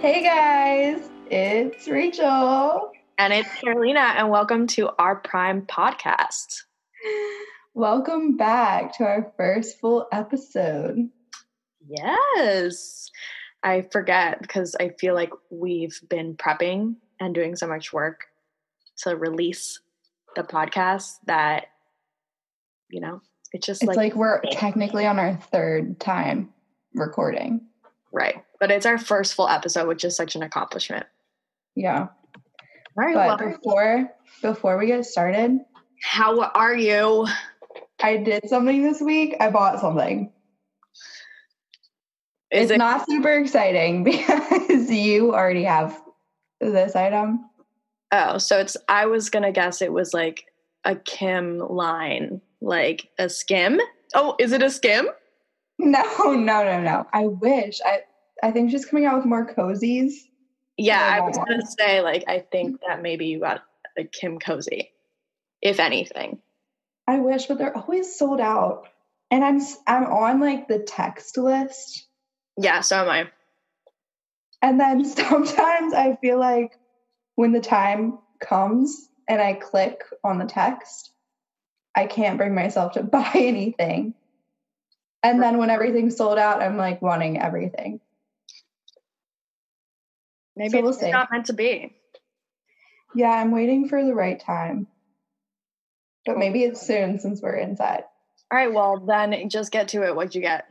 Hey 0.00 0.22
guys, 0.22 1.08
it's 1.28 1.88
Rachel. 1.88 2.92
And 3.18 3.32
it's 3.32 3.52
Carolina, 3.60 4.14
and 4.16 4.30
welcome 4.30 4.68
to 4.68 4.90
our 4.96 5.16
Prime 5.16 5.62
podcast. 5.62 6.62
Welcome 7.74 8.36
back 8.36 8.96
to 8.98 9.04
our 9.04 9.32
first 9.36 9.80
full 9.80 10.06
episode. 10.12 11.08
Yes. 11.88 13.10
I 13.62 13.82
forget 13.90 14.40
because 14.40 14.76
I 14.78 14.90
feel 14.90 15.14
like 15.14 15.32
we've 15.50 16.00
been 16.08 16.36
prepping 16.36 16.96
and 17.18 17.34
doing 17.34 17.56
so 17.56 17.66
much 17.66 17.92
work 17.92 18.26
to 18.98 19.16
release 19.16 19.80
the 20.36 20.42
podcast 20.44 21.14
that, 21.26 21.66
you 22.88 23.00
know, 23.00 23.20
it's 23.52 23.66
just 23.66 23.82
It's 23.82 23.88
like, 23.88 23.96
like, 23.96 24.14
we're 24.14 24.40
technically 24.52 25.06
on 25.06 25.18
our 25.18 25.34
third 25.34 25.98
time 25.98 26.50
recording. 26.94 27.62
right. 28.12 28.44
But 28.60 28.70
it's 28.70 28.86
our 28.86 28.98
first 28.98 29.34
full 29.34 29.48
episode, 29.48 29.86
which 29.86 30.04
is 30.04 30.16
such 30.16 30.34
an 30.34 30.42
accomplishment. 30.42 31.06
Yeah. 31.74 32.08
All 32.98 33.04
right. 33.06 33.14
But 33.14 33.40
well, 33.40 33.52
before 33.52 34.10
before 34.42 34.78
we 34.78 34.86
get 34.86 35.04
started, 35.04 35.58
how 36.02 36.40
are 36.40 36.76
you? 36.76 37.26
I 38.00 38.16
did 38.16 38.48
something 38.48 38.82
this 38.82 39.00
week. 39.00 39.36
I 39.40 39.50
bought 39.50 39.80
something. 39.80 40.32
Is 42.50 42.64
it's 42.64 42.72
it 42.72 42.78
not 42.78 43.06
super 43.08 43.32
exciting 43.32 44.04
because 44.04 44.90
you 44.90 45.34
already 45.34 45.64
have 45.64 46.00
this 46.60 46.96
item. 46.96 47.44
Oh, 48.10 48.38
so 48.38 48.58
it's 48.58 48.76
I 48.88 49.06
was 49.06 49.30
gonna 49.30 49.52
guess 49.52 49.82
it 49.82 49.92
was 49.92 50.14
like 50.14 50.44
a 50.84 50.96
Kim 50.96 51.58
line, 51.58 52.40
like 52.60 53.10
a 53.18 53.28
skim. 53.28 53.80
Oh, 54.14 54.34
is 54.38 54.52
it 54.52 54.62
a 54.62 54.70
skim? 54.70 55.08
No, 55.80 56.02
no, 56.32 56.64
no, 56.64 56.80
no. 56.82 57.06
I 57.12 57.28
wish. 57.28 57.78
I 57.86 58.00
I 58.42 58.50
think 58.50 58.70
she's 58.70 58.84
coming 58.86 59.04
out 59.06 59.16
with 59.16 59.26
more 59.26 59.46
cozies. 59.46 60.12
Yeah, 60.76 61.00
I 61.00 61.20
was 61.20 61.36
one. 61.36 61.46
gonna 61.48 61.66
say 61.66 62.00
like 62.02 62.24
I 62.28 62.38
think 62.40 62.80
that 62.86 63.02
maybe 63.02 63.26
you 63.26 63.40
got 63.40 63.62
a 63.98 64.04
Kim 64.04 64.38
cozy, 64.38 64.92
if 65.60 65.80
anything. 65.80 66.38
I 67.06 67.18
wish, 67.20 67.46
but 67.46 67.58
they're 67.58 67.76
always 67.76 68.14
sold 68.14 68.40
out. 68.40 68.86
And 69.30 69.44
I'm 69.44 69.60
I'm 69.86 70.04
on 70.04 70.40
like 70.40 70.68
the 70.68 70.78
text 70.78 71.36
list, 71.36 72.06
Yeah, 72.56 72.80
so 72.80 72.96
am 73.02 73.08
I. 73.08 73.30
and 74.62 74.78
then 74.80 75.04
sometimes 75.16 75.94
I 75.94 76.16
feel 76.20 76.38
like 76.38 76.72
when 77.34 77.52
the 77.52 77.60
time 77.60 78.18
comes 78.40 79.08
and 79.28 79.40
I 79.40 79.54
click 79.54 80.02
on 80.24 80.38
the 80.38 80.46
text, 80.46 81.10
I 81.94 82.06
can't 82.06 82.38
bring 82.38 82.54
myself 82.54 82.92
to 82.92 83.02
buy 83.04 83.32
anything. 83.34 84.14
And 85.22 85.42
then 85.42 85.58
when 85.58 85.70
everything's 85.70 86.16
sold 86.16 86.38
out, 86.38 86.62
I'm 86.62 86.76
like 86.76 87.02
wanting 87.02 87.40
everything. 87.40 88.00
Maybe 90.58 90.70
So 90.70 90.80
we'll 90.80 90.90
it's 90.90 91.00
see. 91.00 91.10
not 91.10 91.30
meant 91.30 91.46
to 91.46 91.52
be. 91.52 91.94
Yeah, 93.14 93.30
I'm 93.30 93.52
waiting 93.52 93.88
for 93.88 94.04
the 94.04 94.14
right 94.14 94.38
time. 94.38 94.88
But 96.26 96.36
maybe 96.36 96.64
it's 96.64 96.84
soon 96.86 97.20
since 97.20 97.40
we're 97.40 97.56
inside. 97.56 98.02
All 98.50 98.58
right, 98.58 98.72
well 98.72 98.98
then 98.98 99.48
just 99.48 99.70
get 99.72 99.88
to 99.88 100.02
it. 100.02 100.14
What'd 100.14 100.34
you 100.34 100.40
get? 100.40 100.66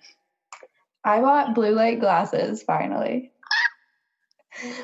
I 1.03 1.21
bought 1.21 1.55
blue 1.55 1.73
light 1.73 1.99
glasses 1.99 2.61
finally. 2.63 3.31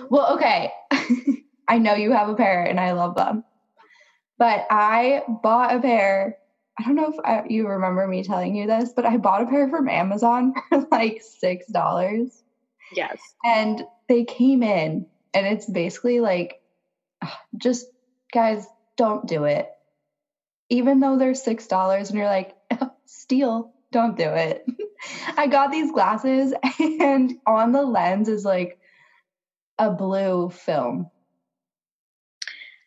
Well, 0.10 0.36
okay. 0.36 0.72
I 1.68 1.80
know 1.80 1.96
you 1.96 2.12
have 2.12 2.30
a 2.30 2.36
pair 2.36 2.64
and 2.64 2.80
I 2.80 2.94
love 2.94 3.16
them. 3.16 3.44
But 4.38 4.66
I 4.70 5.24
bought 5.44 5.76
a 5.76 5.80
pair. 5.80 6.38
I 6.80 6.84
don't 6.84 6.96
know 6.96 7.10
if 7.12 7.20
I, 7.24 7.44
you 7.50 7.68
remember 7.68 8.08
me 8.08 8.24
telling 8.24 8.56
you 8.56 8.68
this, 8.68 8.94
but 8.96 9.06
I 9.06 9.18
bought 9.18 9.44
a 9.44 9.48
pair 9.48 9.70
from 9.70 9.90
Amazon 9.90 10.54
for 10.70 10.88
like 10.92 11.22
$6. 11.44 12.32
Yes. 12.96 13.20
And 13.46 13.84
they 14.14 14.24
came 14.24 14.62
in 14.62 15.08
and 15.34 15.48
it's 15.48 15.66
basically 15.66 16.20
like 16.20 16.62
just 17.58 17.88
guys, 18.32 18.68
don't 18.96 19.28
do 19.28 19.46
it. 19.46 19.70
Even 20.70 21.00
though 21.00 21.18
they're 21.18 21.34
$6 21.34 22.10
and 22.10 22.18
you're 22.18 22.26
like, 22.26 22.56
steal, 23.06 23.74
don't 23.92 24.16
do 24.16 24.30
it. 24.30 24.66
I 25.38 25.48
got 25.48 25.72
these 25.72 25.92
glasses 25.92 26.54
and 26.80 27.34
on 27.48 27.72
the 27.72 27.82
lens 27.82 28.30
is 28.30 28.46
like 28.46 28.80
a 29.80 29.90
blue 29.90 30.50
film. 30.50 31.10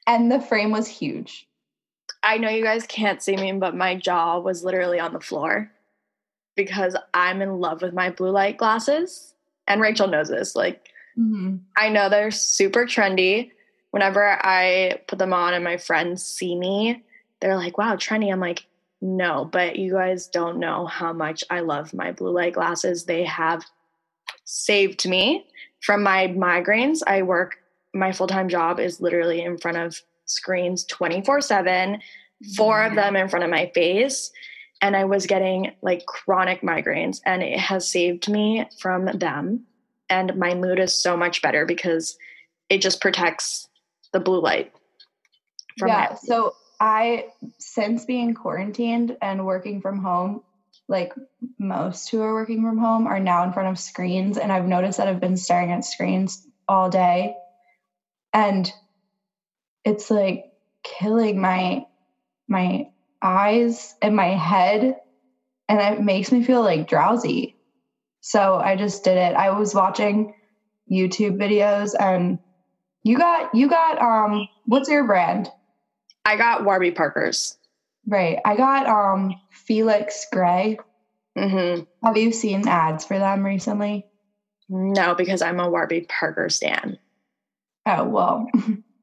And 0.06 0.30
the 0.30 0.40
frame 0.40 0.70
was 0.70 0.86
huge. 0.86 1.48
I 2.22 2.38
know 2.38 2.48
you 2.48 2.62
guys 2.62 2.86
can't 2.86 3.20
see 3.20 3.36
me, 3.36 3.52
but 3.52 3.74
my 3.74 3.96
jaw 3.96 4.38
was 4.38 4.62
literally 4.62 5.00
on 5.00 5.12
the 5.12 5.20
floor 5.20 5.72
because 6.54 6.96
I'm 7.12 7.42
in 7.42 7.60
love 7.60 7.82
with 7.82 7.94
my 7.94 8.10
blue 8.10 8.30
light 8.30 8.58
glasses. 8.58 9.34
And 9.66 9.80
Rachel 9.80 10.06
knows 10.06 10.28
this. 10.28 10.54
Like 10.54 10.92
Mm-hmm. 11.18 11.56
I 11.76 11.88
know 11.88 12.08
they're 12.08 12.30
super 12.30 12.84
trendy. 12.84 13.50
Whenever 13.90 14.24
I 14.24 15.00
put 15.08 15.18
them 15.18 15.32
on 15.32 15.54
and 15.54 15.64
my 15.64 15.76
friends 15.78 16.24
see 16.24 16.54
me, 16.54 17.02
they're 17.40 17.56
like, 17.56 17.78
wow, 17.78 17.96
trendy. 17.96 18.32
I'm 18.32 18.40
like, 18.40 18.66
no, 19.00 19.44
but 19.44 19.76
you 19.76 19.92
guys 19.92 20.26
don't 20.26 20.58
know 20.58 20.86
how 20.86 21.12
much 21.12 21.44
I 21.50 21.60
love 21.60 21.94
my 21.94 22.12
blue 22.12 22.32
light 22.32 22.54
glasses. 22.54 23.04
They 23.04 23.24
have 23.24 23.64
saved 24.44 25.08
me 25.08 25.46
from 25.80 26.02
my 26.02 26.28
migraines. 26.28 27.02
I 27.06 27.22
work, 27.22 27.56
my 27.94 28.12
full 28.12 28.26
time 28.26 28.48
job 28.48 28.80
is 28.80 29.00
literally 29.00 29.42
in 29.42 29.58
front 29.58 29.76
of 29.76 30.00
screens 30.24 30.84
24 30.84 31.40
7, 31.40 32.00
four 32.56 32.82
of 32.82 32.94
them 32.94 33.16
in 33.16 33.28
front 33.28 33.44
of 33.44 33.50
my 33.50 33.70
face. 33.74 34.30
And 34.82 34.94
I 34.94 35.04
was 35.04 35.26
getting 35.26 35.72
like 35.80 36.04
chronic 36.04 36.60
migraines, 36.60 37.20
and 37.24 37.42
it 37.42 37.58
has 37.58 37.88
saved 37.88 38.28
me 38.28 38.66
from 38.78 39.06
them 39.06 39.64
and 40.08 40.36
my 40.36 40.54
mood 40.54 40.78
is 40.78 40.94
so 40.94 41.16
much 41.16 41.42
better 41.42 41.66
because 41.66 42.16
it 42.68 42.80
just 42.80 43.00
protects 43.00 43.68
the 44.12 44.20
blue 44.20 44.40
light 44.40 44.72
from 45.78 45.88
yeah. 45.88 46.12
it. 46.12 46.18
So 46.18 46.54
I, 46.80 47.26
since 47.58 48.04
being 48.04 48.34
quarantined 48.34 49.16
and 49.20 49.46
working 49.46 49.80
from 49.80 49.98
home, 49.98 50.42
like 50.88 51.12
most 51.58 52.10
who 52.10 52.22
are 52.22 52.34
working 52.34 52.62
from 52.62 52.78
home 52.78 53.06
are 53.06 53.18
now 53.18 53.42
in 53.44 53.52
front 53.52 53.68
of 53.68 53.78
screens. 53.78 54.38
And 54.38 54.52
I've 54.52 54.66
noticed 54.66 54.98
that 54.98 55.08
I've 55.08 55.20
been 55.20 55.36
staring 55.36 55.72
at 55.72 55.84
screens 55.84 56.46
all 56.68 56.90
day. 56.90 57.34
And 58.32 58.70
it's 59.84 60.10
like 60.10 60.52
killing 60.82 61.40
my 61.40 61.86
my 62.48 62.88
eyes 63.20 63.94
and 64.00 64.14
my 64.14 64.28
head. 64.28 64.96
And 65.68 65.80
it 65.80 66.02
makes 66.02 66.30
me 66.30 66.44
feel 66.44 66.62
like 66.62 66.88
drowsy. 66.88 67.55
So 68.26 68.56
I 68.56 68.74
just 68.74 69.04
did 69.04 69.16
it. 69.18 69.36
I 69.36 69.50
was 69.50 69.72
watching 69.72 70.34
YouTube 70.90 71.38
videos 71.38 71.94
and 71.96 72.40
you 73.04 73.16
got 73.16 73.54
you 73.54 73.68
got 73.68 74.02
um 74.02 74.48
what's 74.64 74.88
your 74.88 75.06
brand? 75.06 75.48
I 76.24 76.34
got 76.34 76.64
Warby 76.64 76.90
Parker's. 76.90 77.56
Right. 78.04 78.40
I 78.44 78.56
got 78.56 78.88
um 78.88 79.32
Felix 79.52 80.26
Gray. 80.32 80.76
hmm 81.38 81.82
Have 82.02 82.16
you 82.16 82.32
seen 82.32 82.66
ads 82.66 83.04
for 83.04 83.16
them 83.16 83.44
recently? 83.44 84.08
No, 84.68 85.14
because 85.14 85.40
I'm 85.40 85.60
a 85.60 85.70
Warby 85.70 86.06
Parker 86.08 86.48
stan. 86.48 86.98
Oh 87.86 88.08
well. 88.08 88.48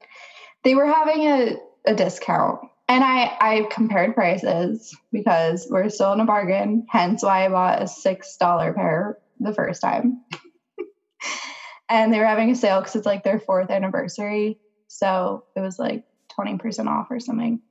they 0.65 0.75
were 0.75 0.85
having 0.85 1.21
a, 1.21 1.55
a 1.87 1.95
discount. 1.95 2.59
And 2.87 3.03
I, 3.03 3.35
I 3.39 3.67
compared 3.71 4.13
prices 4.13 4.95
because 5.11 5.67
we're 5.69 5.89
still 5.89 6.13
in 6.13 6.19
a 6.19 6.25
bargain, 6.25 6.85
hence 6.89 7.23
why 7.23 7.45
I 7.45 7.49
bought 7.49 7.81
a 7.81 7.87
six 7.87 8.35
dollar 8.37 8.73
pair 8.73 9.17
the 9.39 9.53
first 9.53 9.81
time. 9.81 10.21
and 11.89 12.13
they 12.13 12.19
were 12.19 12.25
having 12.25 12.51
a 12.51 12.55
sale 12.55 12.81
because 12.81 12.95
it's 12.95 13.05
like 13.05 13.23
their 13.23 13.39
fourth 13.39 13.69
anniversary. 13.69 14.59
So 14.87 15.45
it 15.55 15.61
was 15.61 15.79
like 15.79 16.03
20% 16.37 16.87
off 16.87 17.07
or 17.09 17.19
something. 17.19 17.61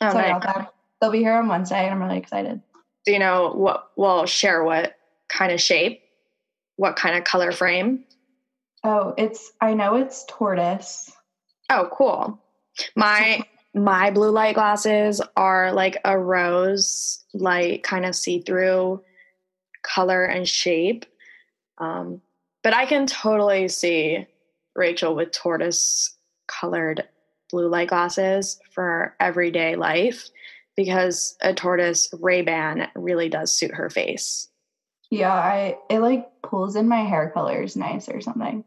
Oh, 0.00 0.10
so 0.10 0.18
nice. 0.18 0.66
They'll 1.00 1.10
be 1.10 1.18
here 1.18 1.34
on 1.34 1.48
Wednesday 1.48 1.84
and 1.84 1.94
I'm 1.94 2.02
really 2.02 2.18
excited. 2.18 2.60
Do 3.06 3.12
you 3.12 3.18
know 3.18 3.52
what? 3.52 3.88
Well, 3.96 4.26
share 4.26 4.62
what 4.62 4.94
kind 5.30 5.52
of 5.52 5.60
shape, 5.60 6.02
what 6.76 6.96
kind 6.96 7.16
of 7.16 7.24
color 7.24 7.52
frame. 7.52 8.04
Oh, 8.84 9.14
it's 9.16 9.52
I 9.60 9.74
know 9.74 9.94
it's 9.94 10.24
tortoise. 10.28 11.10
Oh, 11.70 11.88
cool. 11.92 12.42
My 12.96 13.42
my 13.74 14.10
blue 14.10 14.30
light 14.30 14.54
glasses 14.54 15.20
are 15.36 15.72
like 15.72 15.98
a 16.04 16.18
rose 16.18 17.24
light 17.32 17.82
kind 17.82 18.04
of 18.04 18.14
see-through 18.14 19.02
color 19.82 20.24
and 20.24 20.48
shape. 20.48 21.06
Um, 21.78 22.20
but 22.62 22.74
I 22.74 22.86
can 22.86 23.06
totally 23.06 23.68
see 23.68 24.26
Rachel 24.74 25.14
with 25.14 25.32
tortoise 25.32 26.16
colored 26.46 27.04
blue 27.50 27.68
light 27.68 27.88
glasses 27.88 28.60
for 28.72 29.14
everyday 29.20 29.76
life 29.76 30.28
because 30.76 31.36
a 31.40 31.54
tortoise 31.54 32.12
Ray-Ban 32.18 32.88
really 32.94 33.28
does 33.28 33.54
suit 33.54 33.74
her 33.74 33.90
face. 33.90 34.48
Yeah, 35.10 35.32
I 35.32 35.76
it 35.88 36.00
like 36.00 36.28
pulls 36.42 36.76
in 36.76 36.88
my 36.88 37.00
hair 37.00 37.30
colors 37.34 37.76
nice 37.76 38.08
or 38.08 38.20
something. 38.20 38.64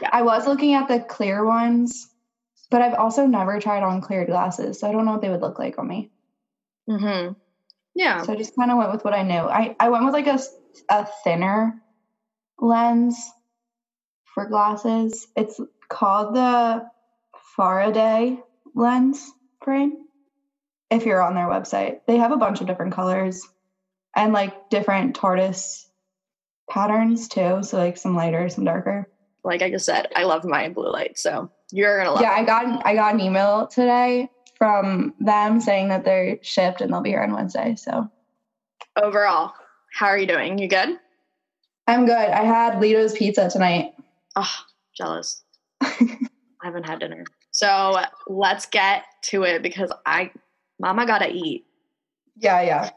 Yeah. 0.00 0.08
I 0.12 0.22
was 0.22 0.46
looking 0.46 0.72
at 0.74 0.88
the 0.88 1.00
clear 1.00 1.44
ones, 1.44 2.08
but 2.72 2.80
I've 2.80 2.94
also 2.94 3.26
never 3.26 3.60
tried 3.60 3.82
on 3.82 4.00
clear 4.00 4.24
glasses, 4.24 4.80
so 4.80 4.88
I 4.88 4.92
don't 4.92 5.04
know 5.04 5.12
what 5.12 5.20
they 5.20 5.28
would 5.28 5.42
look 5.42 5.58
like 5.58 5.78
on 5.78 5.86
me. 5.86 6.10
Mm-hmm. 6.88 7.34
Yeah. 7.94 8.22
So 8.22 8.32
I 8.32 8.36
just 8.36 8.56
kind 8.56 8.70
of 8.70 8.78
went 8.78 8.90
with 8.90 9.04
what 9.04 9.12
I 9.12 9.22
knew. 9.22 9.34
I 9.34 9.76
I 9.78 9.90
went 9.90 10.06
with 10.06 10.14
like 10.14 10.26
a, 10.26 10.40
a 10.88 11.06
thinner 11.22 11.80
lens 12.58 13.18
for 14.34 14.46
glasses. 14.46 15.28
It's 15.36 15.60
called 15.90 16.34
the 16.34 16.88
Faraday 17.56 18.40
lens 18.74 19.30
frame. 19.62 19.98
If 20.90 21.04
you're 21.04 21.22
on 21.22 21.34
their 21.34 21.48
website, 21.48 22.00
they 22.06 22.16
have 22.16 22.32
a 22.32 22.38
bunch 22.38 22.62
of 22.62 22.66
different 22.66 22.94
colors 22.94 23.46
and 24.16 24.32
like 24.32 24.70
different 24.70 25.14
tortoise 25.14 25.86
patterns 26.70 27.28
too. 27.28 27.62
So 27.62 27.76
like 27.76 27.98
some 27.98 28.16
lighter, 28.16 28.48
some 28.48 28.64
darker. 28.64 29.10
Like 29.44 29.60
I 29.60 29.70
just 29.70 29.84
said, 29.84 30.08
I 30.16 30.24
love 30.24 30.44
my 30.46 30.70
blue 30.70 30.90
light, 30.90 31.18
so 31.18 31.50
you're 31.72 31.98
gonna 31.98 32.12
love. 32.12 32.20
Yeah, 32.20 32.32
I 32.32 32.44
got 32.44 32.86
I 32.86 32.94
got 32.94 33.14
an 33.14 33.20
email 33.20 33.66
today 33.66 34.28
from 34.56 35.14
them 35.18 35.60
saying 35.60 35.88
that 35.88 36.04
they're 36.04 36.38
shipped 36.42 36.80
and 36.80 36.92
they'll 36.92 37.00
be 37.00 37.10
here 37.10 37.22
on 37.22 37.32
Wednesday. 37.32 37.74
So 37.76 38.08
overall, 38.96 39.52
how 39.92 40.06
are 40.06 40.18
you 40.18 40.26
doing? 40.26 40.58
You 40.58 40.68
good? 40.68 40.98
I'm 41.86 42.06
good. 42.06 42.14
I 42.14 42.44
had 42.44 42.74
Lito's 42.74 43.12
pizza 43.12 43.50
tonight. 43.50 43.94
Oh, 44.36 44.54
jealous. 44.96 45.42
I 45.82 46.18
haven't 46.62 46.84
had 46.84 47.00
dinner. 47.00 47.24
So 47.50 48.00
let's 48.28 48.66
get 48.66 49.04
to 49.24 49.42
it 49.42 49.62
because 49.62 49.92
I 50.06 50.30
mama 50.78 51.06
gotta 51.06 51.30
eat. 51.30 51.64
Yeah, 52.36 52.62
yeah. 52.62 52.90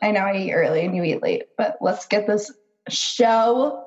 I 0.00 0.10
know 0.10 0.20
I 0.20 0.36
eat 0.36 0.52
early 0.52 0.84
and 0.84 0.94
you 0.94 1.02
eat 1.02 1.22
late, 1.22 1.44
but 1.58 1.78
let's 1.80 2.06
get 2.06 2.26
this 2.26 2.52
show 2.88 3.84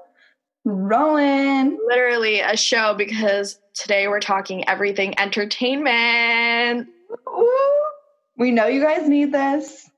rolling. 0.65 1.77
Literally 1.87 2.41
a 2.41 2.57
show 2.57 2.93
because 2.95 3.59
today 3.77 4.07
we're 4.07 4.19
talking 4.19 4.67
everything 4.67 5.17
entertainment. 5.19 6.89
We 8.37 8.51
know 8.51 8.67
you 8.67 8.81
guys 8.81 9.07
need 9.07 9.31
this 9.31 9.89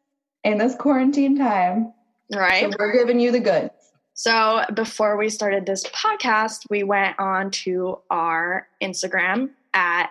in 0.43 0.57
this 0.57 0.75
quarantine 0.75 1.37
time. 1.37 1.93
Right. 2.33 2.71
So 2.71 2.77
we're 2.77 2.93
giving 2.93 3.19
you 3.19 3.31
the 3.31 3.39
goods. 3.39 3.71
So 4.13 4.63
before 4.73 5.17
we 5.17 5.29
started 5.29 5.65
this 5.65 5.85
podcast, 5.85 6.65
we 6.69 6.83
went 6.83 7.17
on 7.19 7.51
to 7.51 7.99
our 8.09 8.67
Instagram 8.83 9.51
at 9.73 10.09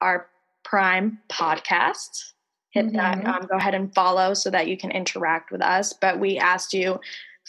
our 0.00 0.28
Prime 0.62 1.18
Podcast. 1.30 2.32
Hit 2.70 2.86
mm-hmm. 2.86 2.96
that. 2.96 3.24
Um, 3.24 3.46
go 3.46 3.56
ahead 3.56 3.74
and 3.74 3.94
follow 3.94 4.34
so 4.34 4.50
that 4.50 4.68
you 4.68 4.76
can 4.76 4.90
interact 4.90 5.50
with 5.50 5.62
us. 5.62 5.94
But 5.94 6.20
we 6.20 6.38
asked 6.38 6.74
you 6.74 7.00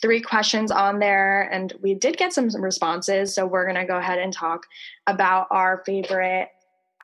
three 0.02 0.22
questions 0.22 0.72
on 0.72 1.00
there 1.00 1.42
and 1.52 1.74
we 1.82 1.94
did 1.94 2.18
get 2.18 2.34
some, 2.34 2.50
some 2.50 2.64
responses. 2.64 3.34
So 3.34 3.46
we're 3.46 3.66
going 3.66 3.76
to 3.76 3.86
go 3.86 3.98
ahead 3.98 4.20
and 4.20 4.32
talk 4.32 4.68
about 5.08 5.48
our 5.50 5.84
favorite, 5.86 6.50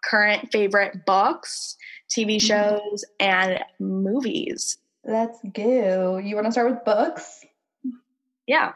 current 0.03 0.51
favorite 0.51 1.05
books, 1.05 1.75
TV 2.09 2.37
mm-hmm. 2.37 2.45
shows, 2.45 3.05
and 3.19 3.59
movies. 3.79 4.77
Let's 5.03 5.39
go. 5.53 6.17
You 6.17 6.35
want 6.35 6.45
to 6.45 6.51
start 6.51 6.69
with 6.69 6.85
books? 6.85 7.43
Yeah. 8.47 8.73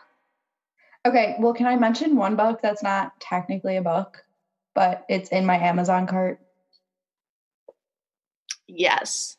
Okay. 1.06 1.36
Well, 1.40 1.54
can 1.54 1.68
I 1.68 1.76
mention 1.76 2.16
one 2.16 2.36
book 2.36 2.60
that's 2.62 2.84
not 2.84 3.18
technically 3.20 3.78
a 3.78 3.82
book, 3.82 4.24
but 4.74 5.06
it's 5.08 5.30
in 5.30 5.46
my 5.46 5.58
Amazon 5.58 6.08
cart? 6.08 6.40
Yes. 8.68 9.38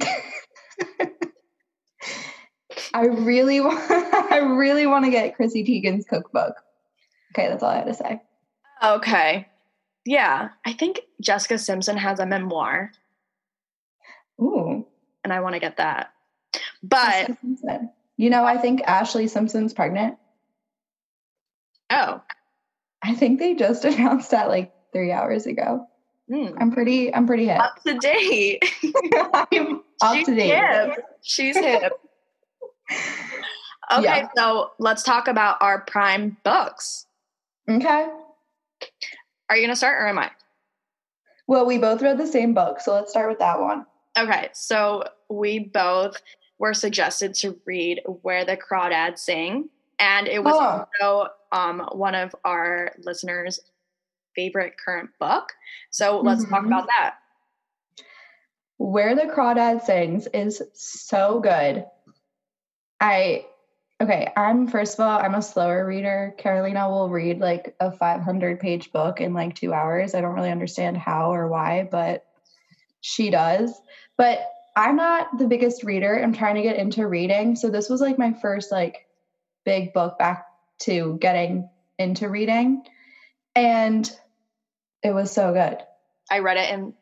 I 2.92 3.06
really 3.06 3.60
want 3.60 3.78
I 3.90 4.38
really 4.38 4.86
want 4.86 5.04
to 5.04 5.10
get 5.10 5.36
Chrissy 5.36 5.64
Teigen's 5.64 6.06
cookbook. 6.06 6.54
Okay, 7.32 7.48
that's 7.48 7.62
all 7.62 7.70
I 7.70 7.76
had 7.76 7.86
to 7.86 7.94
say. 7.94 8.22
Okay. 8.82 9.46
Yeah, 10.04 10.50
I 10.64 10.72
think 10.72 11.00
Jessica 11.20 11.58
Simpson 11.58 11.96
has 11.96 12.18
a 12.18 12.26
memoir. 12.26 12.90
Ooh. 14.40 14.86
And 15.22 15.32
I 15.32 15.40
want 15.40 15.54
to 15.54 15.60
get 15.60 15.76
that. 15.76 16.12
But 16.82 17.36
you 18.16 18.30
know, 18.30 18.44
I 18.44 18.56
think 18.56 18.82
Ashley 18.82 19.28
Simpson's 19.28 19.72
pregnant. 19.72 20.16
Oh. 21.90 22.22
I 23.02 23.14
think 23.14 23.38
they 23.38 23.54
just 23.54 23.84
announced 23.86 24.30
that 24.30 24.48
like 24.48 24.72
3 24.92 25.12
hours 25.12 25.46
ago. 25.46 25.86
Mm. 26.30 26.56
I'm 26.60 26.70
pretty 26.70 27.12
I'm 27.12 27.26
pretty 27.26 27.46
hip. 27.46 27.58
Up 27.58 27.82
to 27.84 27.98
date. 27.98 28.62
I'm 29.34 29.82
up 30.00 30.14
She's 30.14 30.26
to 30.26 30.34
date. 30.34 30.54
Hip. 30.54 31.04
She's 31.22 31.56
hip. 31.56 31.92
Okay, 33.92 34.04
yeah. 34.04 34.28
so 34.36 34.70
let's 34.78 35.02
talk 35.02 35.26
about 35.26 35.56
our 35.60 35.80
prime 35.80 36.36
books. 36.44 37.06
Okay. 37.68 38.06
Are 39.48 39.56
you 39.56 39.62
going 39.62 39.70
to 39.70 39.76
start 39.76 40.00
or 40.00 40.06
am 40.06 40.18
I? 40.18 40.30
Well, 41.48 41.66
we 41.66 41.78
both 41.78 42.00
read 42.00 42.16
the 42.16 42.26
same 42.26 42.54
book, 42.54 42.80
so 42.80 42.94
let's 42.94 43.10
start 43.10 43.28
with 43.28 43.40
that 43.40 43.58
one. 43.58 43.84
Okay, 44.16 44.48
so 44.52 45.04
we 45.28 45.58
both 45.58 46.22
were 46.58 46.74
suggested 46.74 47.34
to 47.34 47.58
read 47.66 48.00
Where 48.22 48.44
the 48.44 48.56
Crawdads 48.56 49.18
Sing, 49.18 49.68
and 49.98 50.28
it 50.28 50.44
was 50.44 50.54
oh. 50.54 50.86
also 51.02 51.30
um, 51.50 51.88
one 51.92 52.14
of 52.14 52.34
our 52.44 52.92
listeners' 53.02 53.58
favorite 54.36 54.74
current 54.82 55.10
book. 55.18 55.48
So 55.90 56.20
let's 56.20 56.42
mm-hmm. 56.42 56.54
talk 56.54 56.66
about 56.66 56.86
that. 56.86 57.16
Where 58.78 59.16
the 59.16 59.22
Crawdad 59.22 59.82
Sings 59.82 60.28
is 60.32 60.62
so 60.74 61.40
good. 61.40 61.84
I 63.00 63.46
okay, 64.00 64.32
I'm 64.36 64.66
first 64.66 64.98
of 64.98 65.00
all, 65.00 65.18
I'm 65.18 65.34
a 65.34 65.42
slower 65.42 65.86
reader. 65.86 66.34
Carolina 66.38 66.88
will 66.88 67.10
read 67.10 67.38
like 67.38 67.74
a 67.80 67.92
500 67.92 68.60
page 68.60 68.92
book 68.92 69.20
in 69.20 69.34
like 69.34 69.54
2 69.54 69.72
hours. 69.72 70.14
I 70.14 70.20
don't 70.20 70.34
really 70.34 70.50
understand 70.50 70.96
how 70.96 71.32
or 71.32 71.48
why, 71.48 71.88
but 71.90 72.26
she 73.00 73.30
does. 73.30 73.78
But 74.16 74.40
I'm 74.76 74.96
not 74.96 75.38
the 75.38 75.46
biggest 75.46 75.84
reader. 75.84 76.22
I'm 76.22 76.32
trying 76.32 76.54
to 76.54 76.62
get 76.62 76.76
into 76.76 77.06
reading. 77.06 77.56
So 77.56 77.68
this 77.68 77.88
was 77.88 78.00
like 78.00 78.18
my 78.18 78.32
first 78.32 78.72
like 78.72 79.06
big 79.64 79.92
book 79.92 80.18
back 80.18 80.46
to 80.80 81.18
getting 81.20 81.68
into 81.98 82.28
reading. 82.28 82.84
And 83.54 84.10
it 85.02 85.12
was 85.12 85.30
so 85.30 85.52
good. 85.52 85.78
I 86.30 86.38
read 86.38 86.56
it 86.56 86.72
in 86.72 86.94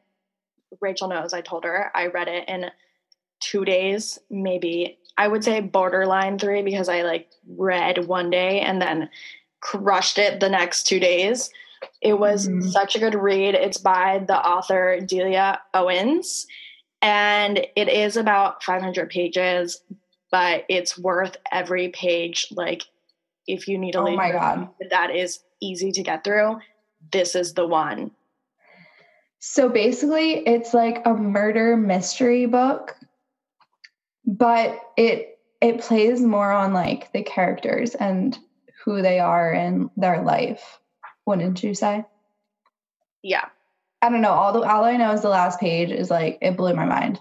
Rachel 0.80 1.08
knows 1.08 1.32
I 1.32 1.40
told 1.40 1.64
her 1.64 1.90
I 1.94 2.06
read 2.06 2.28
it 2.28 2.48
in 2.48 2.70
2 3.40 3.64
days, 3.64 4.18
maybe 4.30 4.97
I 5.18 5.26
would 5.26 5.42
say 5.42 5.60
borderline 5.60 6.38
three 6.38 6.62
because 6.62 6.88
I 6.88 7.02
like 7.02 7.28
read 7.48 8.06
one 8.06 8.30
day 8.30 8.60
and 8.60 8.80
then 8.80 9.10
crushed 9.60 10.16
it 10.16 10.38
the 10.38 10.48
next 10.48 10.84
two 10.84 11.00
days. 11.00 11.50
It 12.00 12.18
was 12.18 12.48
mm-hmm. 12.48 12.68
such 12.68 12.94
a 12.94 13.00
good 13.00 13.16
read. 13.16 13.56
It's 13.56 13.78
by 13.78 14.24
the 14.26 14.38
author 14.38 15.00
Delia 15.00 15.60
Owens, 15.74 16.46
and 17.02 17.58
it 17.76 17.88
is 17.88 18.16
about 18.16 18.62
500 18.62 19.10
pages, 19.10 19.82
but 20.30 20.64
it's 20.68 20.98
worth 20.98 21.36
every 21.52 21.88
page. 21.88 22.46
Like, 22.52 22.82
if 23.46 23.66
you 23.66 23.76
need 23.76 23.96
a 23.96 24.00
oh 24.00 24.14
my 24.14 24.30
god, 24.30 24.68
that 24.90 25.14
is 25.14 25.40
easy 25.60 25.90
to 25.92 26.02
get 26.02 26.22
through. 26.22 26.58
This 27.12 27.34
is 27.34 27.54
the 27.54 27.66
one. 27.66 28.12
So 29.40 29.68
basically, 29.68 30.46
it's 30.46 30.74
like 30.74 31.02
a 31.04 31.14
murder 31.14 31.76
mystery 31.76 32.46
book 32.46 32.96
but 34.28 34.78
it 34.96 35.38
it 35.60 35.80
plays 35.80 36.20
more 36.20 36.52
on 36.52 36.72
like 36.72 37.10
the 37.12 37.22
characters 37.22 37.94
and 37.94 38.38
who 38.84 39.02
they 39.02 39.18
are 39.18 39.52
in 39.52 39.90
their 39.96 40.22
life 40.22 40.78
wouldn't 41.28 41.62
you 41.62 41.74
say? 41.74 42.04
Yeah. 43.22 43.44
I 44.00 44.08
don't 44.08 44.22
know. 44.22 44.30
All 44.30 44.52
the 44.52 44.60
all 44.60 44.84
i 44.84 44.96
know 44.96 45.12
is 45.12 45.22
the 45.22 45.28
last 45.28 45.60
page 45.60 45.90
is 45.90 46.10
like 46.10 46.38
it 46.40 46.56
blew 46.56 46.74
my 46.74 46.86
mind. 46.86 47.20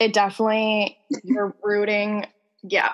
It 0.00 0.12
definitely 0.12 0.98
you're 1.22 1.54
rooting 1.62 2.26
yeah. 2.62 2.92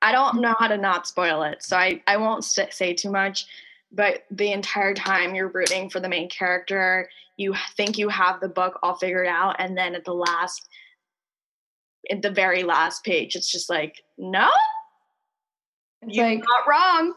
I 0.00 0.12
don't 0.12 0.40
know 0.40 0.54
how 0.58 0.68
to 0.68 0.78
not 0.78 1.08
spoil 1.08 1.42
it 1.42 1.62
so 1.62 1.76
i 1.76 2.00
i 2.06 2.16
won't 2.16 2.44
say 2.44 2.94
too 2.94 3.10
much 3.10 3.46
but 3.90 4.24
the 4.30 4.52
entire 4.52 4.94
time 4.94 5.34
you're 5.34 5.48
rooting 5.48 5.90
for 5.90 5.98
the 5.98 6.08
main 6.08 6.28
character 6.28 7.10
you 7.36 7.54
think 7.76 7.98
you 7.98 8.08
have 8.08 8.40
the 8.40 8.48
book 8.48 8.78
all 8.82 8.94
figured 8.94 9.26
out 9.26 9.56
and 9.58 9.76
then 9.76 9.96
at 9.96 10.04
the 10.04 10.14
last 10.14 10.68
in 12.04 12.20
the 12.20 12.30
very 12.30 12.62
last 12.62 13.04
page, 13.04 13.36
it's 13.36 13.50
just 13.50 13.68
like, 13.68 14.02
no, 14.16 14.48
it's 16.02 16.16
you're 16.16 16.26
like, 16.26 16.38
not 16.40 16.68
wrong. 16.68 17.14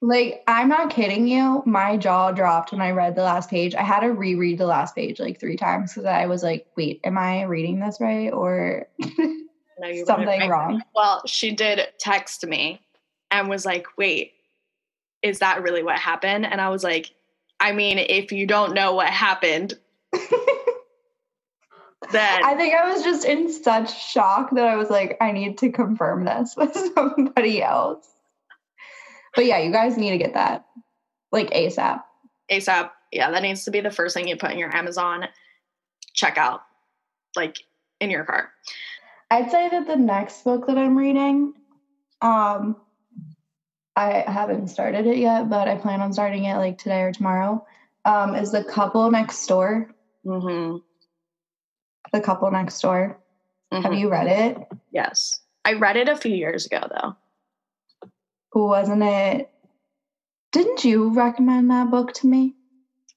Like, 0.00 0.42
I'm 0.48 0.68
not 0.68 0.90
kidding 0.90 1.28
you. 1.28 1.62
My 1.64 1.96
jaw 1.96 2.32
dropped 2.32 2.72
when 2.72 2.80
I 2.80 2.90
read 2.90 3.14
the 3.14 3.22
last 3.22 3.48
page. 3.48 3.74
I 3.74 3.82
had 3.82 4.00
to 4.00 4.08
reread 4.08 4.58
the 4.58 4.66
last 4.66 4.96
page 4.96 5.20
like 5.20 5.38
three 5.38 5.56
times 5.56 5.92
because 5.92 6.06
I 6.06 6.26
was 6.26 6.42
like, 6.42 6.66
wait, 6.76 7.00
am 7.04 7.16
I 7.16 7.42
reading 7.44 7.78
this 7.78 7.98
right 8.00 8.32
or 8.32 8.88
no, 8.98 10.04
something 10.04 10.48
wrong? 10.48 10.82
Well, 10.94 11.22
she 11.26 11.52
did 11.52 11.86
text 12.00 12.44
me 12.44 12.80
and 13.30 13.48
was 13.48 13.64
like, 13.64 13.86
wait, 13.96 14.32
is 15.22 15.38
that 15.38 15.62
really 15.62 15.84
what 15.84 15.98
happened? 15.98 16.46
And 16.46 16.60
I 16.60 16.68
was 16.68 16.82
like, 16.82 17.14
I 17.60 17.70
mean, 17.70 17.98
if 17.98 18.32
you 18.32 18.44
don't 18.44 18.74
know 18.74 18.94
what 18.94 19.06
happened, 19.06 19.74
then 22.10 22.44
I 22.44 22.54
think 22.54 22.74
I 22.74 22.90
was 22.90 23.02
just 23.02 23.24
in 23.24 23.50
such 23.50 24.10
shock 24.10 24.50
that 24.52 24.66
I 24.66 24.76
was 24.76 24.90
like, 24.90 25.16
I 25.20 25.32
need 25.32 25.58
to 25.58 25.70
confirm 25.70 26.24
this 26.24 26.54
with 26.56 26.74
somebody 26.94 27.62
else. 27.62 28.06
But 29.34 29.46
yeah, 29.46 29.58
you 29.58 29.72
guys 29.72 29.96
need 29.96 30.10
to 30.10 30.18
get 30.18 30.34
that 30.34 30.66
like 31.30 31.50
ASAP. 31.50 32.02
ASAP. 32.50 32.90
Yeah, 33.12 33.30
that 33.30 33.42
needs 33.42 33.64
to 33.64 33.70
be 33.70 33.80
the 33.80 33.90
first 33.90 34.14
thing 34.14 34.26
you 34.26 34.36
put 34.36 34.52
in 34.52 34.58
your 34.58 34.74
Amazon 34.74 35.26
checkout, 36.16 36.60
like 37.36 37.58
in 38.00 38.10
your 38.10 38.24
cart. 38.24 38.48
I'd 39.30 39.50
say 39.50 39.68
that 39.68 39.86
the 39.86 39.96
next 39.96 40.44
book 40.44 40.66
that 40.66 40.76
I'm 40.76 40.96
reading, 40.96 41.54
um, 42.20 42.76
I 43.96 44.24
haven't 44.26 44.68
started 44.68 45.06
it 45.06 45.18
yet, 45.18 45.48
but 45.48 45.68
I 45.68 45.76
plan 45.76 46.00
on 46.00 46.12
starting 46.12 46.44
it 46.44 46.56
like 46.56 46.78
today 46.78 47.02
or 47.02 47.12
tomorrow. 47.12 47.66
Um, 48.04 48.34
is 48.34 48.52
the 48.52 48.64
couple 48.64 49.10
next 49.10 49.46
door? 49.46 49.90
Mm-hmm. 50.26 50.78
The 52.12 52.20
couple 52.20 52.50
next 52.50 52.80
door. 52.80 53.18
Mm-hmm. 53.72 53.82
Have 53.82 53.94
you 53.94 54.10
read 54.10 54.26
it? 54.26 54.58
Yes, 54.90 55.40
I 55.64 55.74
read 55.74 55.96
it 55.96 56.08
a 56.08 56.16
few 56.16 56.34
years 56.34 56.66
ago 56.66 56.86
though. 56.90 57.16
Who 58.52 58.66
wasn't 58.66 59.02
it? 59.02 59.50
Didn't 60.52 60.84
you 60.84 61.10
recommend 61.10 61.70
that 61.70 61.90
book 61.90 62.12
to 62.14 62.26
me? 62.26 62.54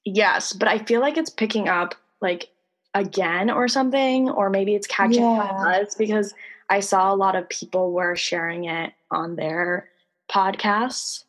Yes, 0.04 0.52
but 0.52 0.68
I 0.68 0.78
feel 0.78 1.00
like 1.00 1.18
it's 1.18 1.30
picking 1.30 1.68
up 1.68 1.94
like 2.22 2.48
again 2.94 3.50
or 3.50 3.68
something, 3.68 4.30
or 4.30 4.48
maybe 4.48 4.74
it's 4.74 4.86
catching 4.86 5.22
yeah. 5.22 5.52
buzz 5.52 5.94
because 5.94 6.32
I 6.70 6.80
saw 6.80 7.12
a 7.12 7.16
lot 7.16 7.36
of 7.36 7.48
people 7.48 7.92
were 7.92 8.16
sharing 8.16 8.64
it 8.64 8.92
on 9.10 9.36
their 9.36 9.88
podcasts. 10.30 11.24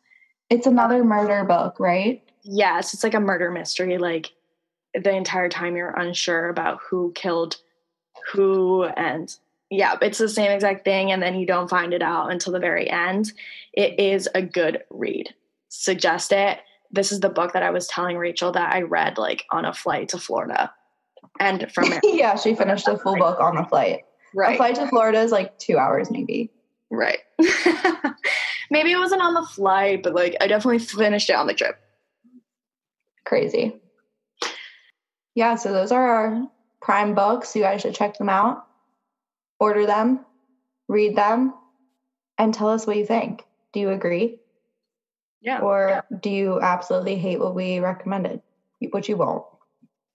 It's 0.48 0.66
another 0.66 1.04
murder 1.04 1.44
book, 1.44 1.78
right? 1.78 2.22
Yes, 2.42 2.94
it's 2.94 3.04
like 3.04 3.14
a 3.14 3.20
murder 3.20 3.50
mystery. 3.50 3.98
Like 3.98 4.32
the 5.02 5.14
entire 5.14 5.48
time 5.48 5.76
you're 5.76 5.90
unsure 5.90 6.48
about 6.48 6.78
who 6.88 7.12
killed 7.14 7.56
who 8.32 8.84
and 8.84 9.34
yeah, 9.70 9.96
it's 10.00 10.18
the 10.18 10.28
same 10.28 10.50
exact 10.50 10.84
thing 10.84 11.12
and 11.12 11.22
then 11.22 11.38
you 11.38 11.46
don't 11.46 11.68
find 11.68 11.92
it 11.92 12.02
out 12.02 12.30
until 12.30 12.52
the 12.52 12.58
very 12.58 12.88
end. 12.88 13.32
It 13.72 14.00
is 14.00 14.28
a 14.34 14.42
good 14.42 14.82
read. 14.90 15.34
Suggest 15.68 16.32
it. 16.32 16.58
This 16.90 17.12
is 17.12 17.20
the 17.20 17.28
book 17.28 17.52
that 17.52 17.62
I 17.62 17.70
was 17.70 17.86
telling 17.86 18.16
Rachel 18.16 18.52
that 18.52 18.74
I 18.74 18.82
read 18.82 19.18
like 19.18 19.44
on 19.50 19.66
a 19.66 19.74
flight 19.74 20.08
to 20.10 20.18
Florida. 20.18 20.72
And 21.38 21.70
from 21.72 21.92
it. 21.92 22.00
yeah, 22.18 22.36
she 22.36 22.54
finished 22.54 22.86
the 22.86 22.96
full 22.96 23.16
book 23.16 23.40
on 23.40 23.56
the 23.56 23.64
flight. 23.64 24.04
Right. 24.34 24.54
A 24.54 24.56
flight 24.56 24.74
to 24.76 24.86
Florida 24.88 25.20
is 25.20 25.32
like 25.32 25.58
two 25.58 25.76
hours 25.76 26.10
maybe. 26.10 26.50
Right. 26.90 27.18
maybe 28.70 28.92
it 28.92 28.98
wasn't 28.98 29.20
on 29.20 29.34
the 29.34 29.46
flight, 29.46 30.02
but 30.02 30.14
like 30.14 30.36
I 30.40 30.46
definitely 30.46 30.78
finished 30.78 31.28
it 31.28 31.36
on 31.36 31.46
the 31.46 31.54
trip. 31.54 31.78
Crazy. 33.26 33.78
Yeah, 35.38 35.54
so 35.54 35.72
those 35.72 35.92
are 35.92 36.04
our 36.04 36.48
prime 36.82 37.14
books. 37.14 37.54
You 37.54 37.62
guys 37.62 37.82
should 37.82 37.94
check 37.94 38.18
them 38.18 38.28
out, 38.28 38.66
order 39.60 39.86
them, 39.86 40.26
read 40.88 41.14
them, 41.14 41.54
and 42.38 42.52
tell 42.52 42.70
us 42.70 42.88
what 42.88 42.96
you 42.96 43.06
think. 43.06 43.44
Do 43.72 43.78
you 43.78 43.90
agree? 43.90 44.40
Yeah. 45.40 45.60
Or 45.60 46.02
do 46.20 46.28
you 46.28 46.60
absolutely 46.60 47.18
hate 47.18 47.38
what 47.38 47.54
we 47.54 47.78
recommended, 47.78 48.42
which 48.90 49.08
you 49.08 49.16
won't? 49.16 49.44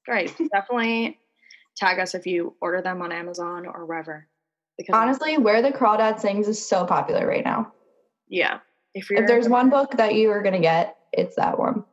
Right. 0.10 0.28
Definitely 0.54 1.18
tag 1.78 2.00
us 2.00 2.16
if 2.16 2.28
you 2.28 2.58
order 2.60 2.82
them 2.82 3.02
on 3.02 3.14
Amazon 3.14 3.66
or 3.66 3.86
wherever. 3.86 4.28
Because 4.78 4.94
honestly, 4.94 5.38
Where 5.38 5.62
the 5.62 5.72
Crawdad 5.72 6.20
Sings 6.20 6.50
is 6.50 6.68
so 6.68 6.86
popular 6.86 7.26
right 7.26 7.46
now. 7.46 7.72
Yeah. 8.28 8.60
If, 8.94 9.10
if 9.10 9.26
there's 9.26 9.48
one 9.48 9.70
book 9.70 9.96
that 9.96 10.16
you 10.16 10.32
are 10.32 10.44
going 10.44 10.56
to 10.56 10.60
get, 10.60 10.98
it's 11.14 11.38
that 11.38 11.58
one. 11.58 11.86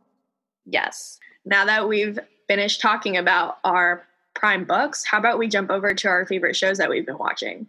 Yes. 0.66 1.20
Now 1.44 1.64
that 1.66 1.86
we've 1.86 2.18
finished 2.50 2.80
talking 2.80 3.16
about 3.16 3.58
our 3.62 4.02
prime 4.34 4.64
books, 4.64 5.04
how 5.04 5.18
about 5.18 5.38
we 5.38 5.46
jump 5.46 5.70
over 5.70 5.94
to 5.94 6.08
our 6.08 6.26
favorite 6.26 6.56
shows 6.56 6.78
that 6.78 6.90
we've 6.90 7.06
been 7.06 7.16
watching? 7.16 7.68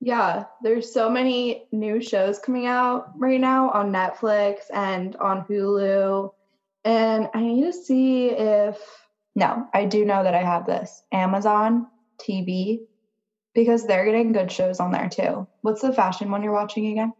Yeah, 0.00 0.44
there's 0.62 0.94
so 0.94 1.10
many 1.10 1.64
new 1.72 2.00
shows 2.00 2.38
coming 2.38 2.66
out 2.66 3.10
right 3.18 3.40
now 3.40 3.70
on 3.70 3.90
Netflix 3.92 4.58
and 4.72 5.16
on 5.16 5.44
Hulu. 5.46 6.30
And 6.84 7.28
I 7.34 7.40
need 7.40 7.64
to 7.64 7.72
see 7.72 8.28
if 8.28 8.78
no, 9.34 9.66
I 9.74 9.86
do 9.86 10.04
know 10.04 10.22
that 10.22 10.34
I 10.34 10.44
have 10.44 10.64
this 10.64 11.02
Amazon 11.10 11.88
TV 12.24 12.82
because 13.52 13.84
they're 13.84 14.04
getting 14.04 14.30
good 14.30 14.52
shows 14.52 14.78
on 14.78 14.92
there 14.92 15.08
too. 15.08 15.48
What's 15.62 15.82
the 15.82 15.92
fashion 15.92 16.30
one 16.30 16.44
you're 16.44 16.52
watching 16.52 16.86
again? 16.86 17.12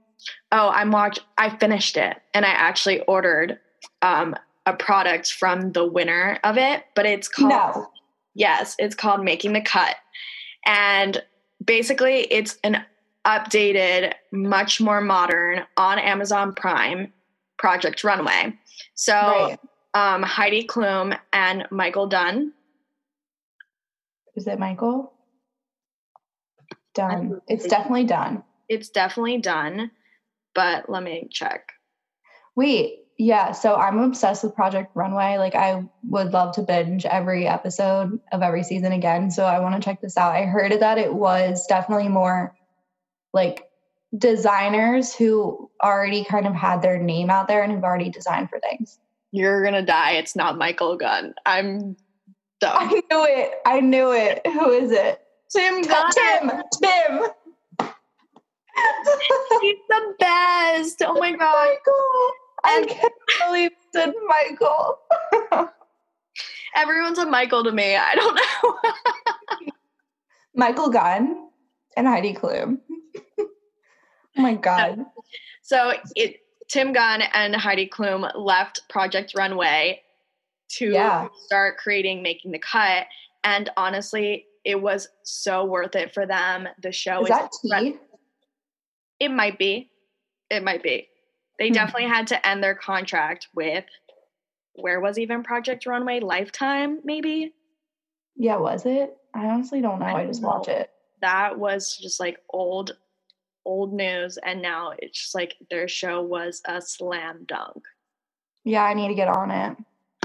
Oh, 0.53 0.71
I'm 0.73 0.93
watch. 0.93 1.19
I 1.37 1.57
finished 1.57 1.97
it, 1.97 2.19
and 2.35 2.45
I 2.45 2.51
actually 2.51 3.01
ordered 3.01 3.59
um, 4.01 4.37
a 4.71 4.77
product 4.77 5.33
from 5.33 5.73
the 5.73 5.87
winner 5.87 6.39
of 6.45 6.57
it, 6.57 6.85
but 6.95 7.07
it's 7.07 7.29
called. 7.29 7.51
No. 7.51 7.91
Yes, 8.35 8.77
it's 8.79 8.95
called 8.95 9.25
Making 9.25 9.53
the 9.53 9.61
Cut, 9.61 9.97
and 10.65 11.23
basically, 11.65 12.21
it's 12.31 12.59
an 12.65 12.85
updated, 13.27 14.15
much 14.33 14.81
more 14.81 15.01
modern 15.01 15.65
on 15.77 15.99
Amazon 15.99 16.55
Prime 16.55 17.13
Project 17.59 18.03
Runway. 18.05 18.55
So 18.95 19.15
right 19.15 19.59
um, 19.95 20.23
Heidi 20.23 20.67
Klum 20.67 21.17
and 21.33 21.67
Michael 21.71 22.07
Dunn. 22.07 22.53
Is 24.37 24.47
it 24.47 24.59
Michael? 24.59 25.13
Done. 26.95 27.41
It's 27.49 27.67
definitely 27.67 28.05
done. 28.05 28.43
It's 28.69 28.89
definitely 28.89 29.39
done, 29.39 29.91
but 30.55 30.89
let 30.89 31.03
me 31.03 31.29
check. 31.31 31.73
Wait, 32.57 33.00
yeah. 33.21 33.53
So 33.53 33.77
I'm 33.77 33.99
obsessed 33.99 34.43
with 34.43 34.55
Project 34.55 34.91
Runway. 34.95 35.37
Like, 35.39 35.55
I 35.55 35.85
would 36.05 36.33
love 36.33 36.55
to 36.57 36.63
binge 36.63 37.05
every 37.07 37.47
episode 37.47 38.19
of 38.33 38.43
every 38.43 38.63
season 38.63 38.93
again. 38.93 39.31
So 39.31 39.45
I 39.45 39.61
want 39.61 39.75
to 39.75 39.81
check 39.81 40.01
this 40.01 40.17
out. 40.17 40.35
I 40.35 40.45
heard 40.45 40.73
that 40.73 40.99
it 40.99 41.15
was 41.15 41.67
definitely 41.67 42.09
more 42.09 42.55
like 43.33 43.69
designers 44.17 45.15
who 45.15 45.71
already 45.83 46.25
kind 46.25 46.47
of 46.47 46.55
had 46.55 46.83
their 46.83 46.99
name 46.99 47.31
out 47.31 47.47
there 47.47 47.63
and 47.63 47.73
have 47.73 47.85
already 47.85 48.11
designed 48.11 48.51
for 48.51 48.59
things 48.59 48.99
you're 49.33 49.63
gonna 49.65 49.85
die. 49.85 50.13
It's 50.13 50.35
not 50.35 50.59
Michael 50.59 50.97
Gunn. 50.97 51.35
I'm 51.47 51.97
dumb. 52.61 52.77
I 52.77 52.87
knew 53.11 53.25
it. 53.29 53.53
I 53.65 53.81
knew 53.81 54.13
it. 54.13 54.47
Who 54.47 54.71
is 54.71 54.91
it? 54.91 55.21
Tim 55.51 55.83
Gunn. 55.83 56.11
Tim. 56.13 56.51
Tim. 56.83 57.29
He's 59.61 59.77
the 59.89 60.15
best. 60.19 61.03
Oh 61.05 61.15
my 61.19 61.31
oh 61.35 61.37
god. 61.39 61.69
Michael. 61.69 62.31
I 62.65 62.85
can't 62.87 63.13
believe 63.47 63.71
said 63.93 64.13
Michael. 64.27 64.99
Everyone's 66.77 67.19
a 67.19 67.27
Michael 67.27 67.65
to 67.65 67.73
me. 67.73 67.97
I 67.97 68.15
don't 68.15 68.35
know. 68.35 68.79
Michael 70.55 70.91
Gunn 70.91 71.49
and 71.97 72.07
Heidi 72.07 72.35
Klum. 72.35 72.79
oh 73.39 73.47
my 74.37 74.55
god. 74.63 75.05
So 75.63 75.95
it 76.15 76.37
Tim 76.69 76.93
Gunn 76.93 77.23
and 77.35 77.55
Heidi 77.55 77.89
Klum 77.89 78.31
left 78.37 78.83
Project 78.89 79.33
Runway 79.37 80.03
to 80.77 80.93
yeah. 80.93 81.29
start 81.47 81.79
creating 81.79 82.23
Making 82.23 82.53
the 82.53 82.59
Cut. 82.59 83.07
And 83.43 83.71
honestly, 83.77 84.47
it 84.65 84.81
was 84.81 85.09
so 85.25 85.65
worth 85.65 85.97
it 85.97 86.15
for 86.15 86.27
them. 86.27 86.69
The 86.81 86.93
show 86.93 87.23
is, 87.23 87.31
is 87.31 87.37
that 87.37 87.51
tea? 87.63 87.97
It 89.19 89.31
might 89.31 89.59
be. 89.59 89.91
It 90.51 90.63
might 90.63 90.83
be. 90.83 91.09
They 91.61 91.69
hmm. 91.69 91.75
definitely 91.75 92.09
had 92.09 92.27
to 92.29 92.49
end 92.49 92.65
their 92.65 92.75
contract 92.75 93.49
with 93.55 93.85
where 94.75 94.99
was 94.99 95.19
even 95.19 95.45
Project 95.45 95.87
Runway? 95.87 96.21
Lifetime, 96.21 97.01
maybe? 97.05 97.53
Yeah, 98.35 98.57
was 98.57 98.87
it? 98.87 99.17
I 99.35 99.45
honestly 99.45 99.81
don't 99.81 100.01
know. 100.01 100.07
I, 100.07 100.23
I 100.23 100.27
just 100.27 100.43
know. 100.43 100.49
watch 100.49 100.69
it. 100.69 100.91
That 101.21 101.59
was 101.59 101.97
just 101.97 102.19
like 102.19 102.39
old 102.49 102.97
old 103.67 103.93
news 103.93 104.39
and 104.39 104.63
now 104.63 104.95
it's 104.99 105.21
just 105.21 105.35
like 105.35 105.55
their 105.71 105.87
show 105.87 106.23
was 106.23 106.63
a 106.65 106.81
slam 106.81 107.45
dunk. 107.47 107.85
Yeah, 108.65 108.83
I 108.83 108.95
need 108.95 109.09
to 109.09 109.15
get 109.15 109.29
on 109.29 109.51
it. 109.51 109.77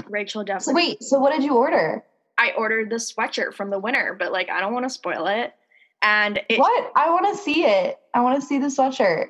Rachel 0.08 0.42
definitely. 0.42 0.72
So 0.72 0.74
wait, 0.74 1.02
so 1.02 1.18
what 1.18 1.34
did 1.34 1.44
you 1.44 1.54
order? 1.54 2.02
I 2.38 2.52
ordered 2.56 2.88
the 2.88 2.96
sweatshirt 2.96 3.52
from 3.52 3.68
the 3.68 3.78
winner, 3.78 4.16
but 4.18 4.32
like 4.32 4.48
I 4.48 4.60
don't 4.60 4.72
want 4.72 4.86
to 4.86 4.90
spoil 4.90 5.26
it. 5.26 5.52
And 6.00 6.40
it, 6.48 6.58
what? 6.58 6.92
I 6.96 7.10
want 7.10 7.26
to 7.36 7.42
see 7.42 7.66
it. 7.66 7.98
I 8.14 8.22
want 8.22 8.40
to 8.40 8.46
see 8.46 8.58
the 8.58 8.68
sweatshirt. 8.68 9.26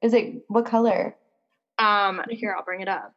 Is 0.00 0.14
it 0.14 0.42
what 0.48 0.64
color? 0.64 1.14
Um, 1.80 2.22
here 2.30 2.54
I'll 2.56 2.64
bring 2.64 2.80
it 2.80 2.88
up. 2.88 3.14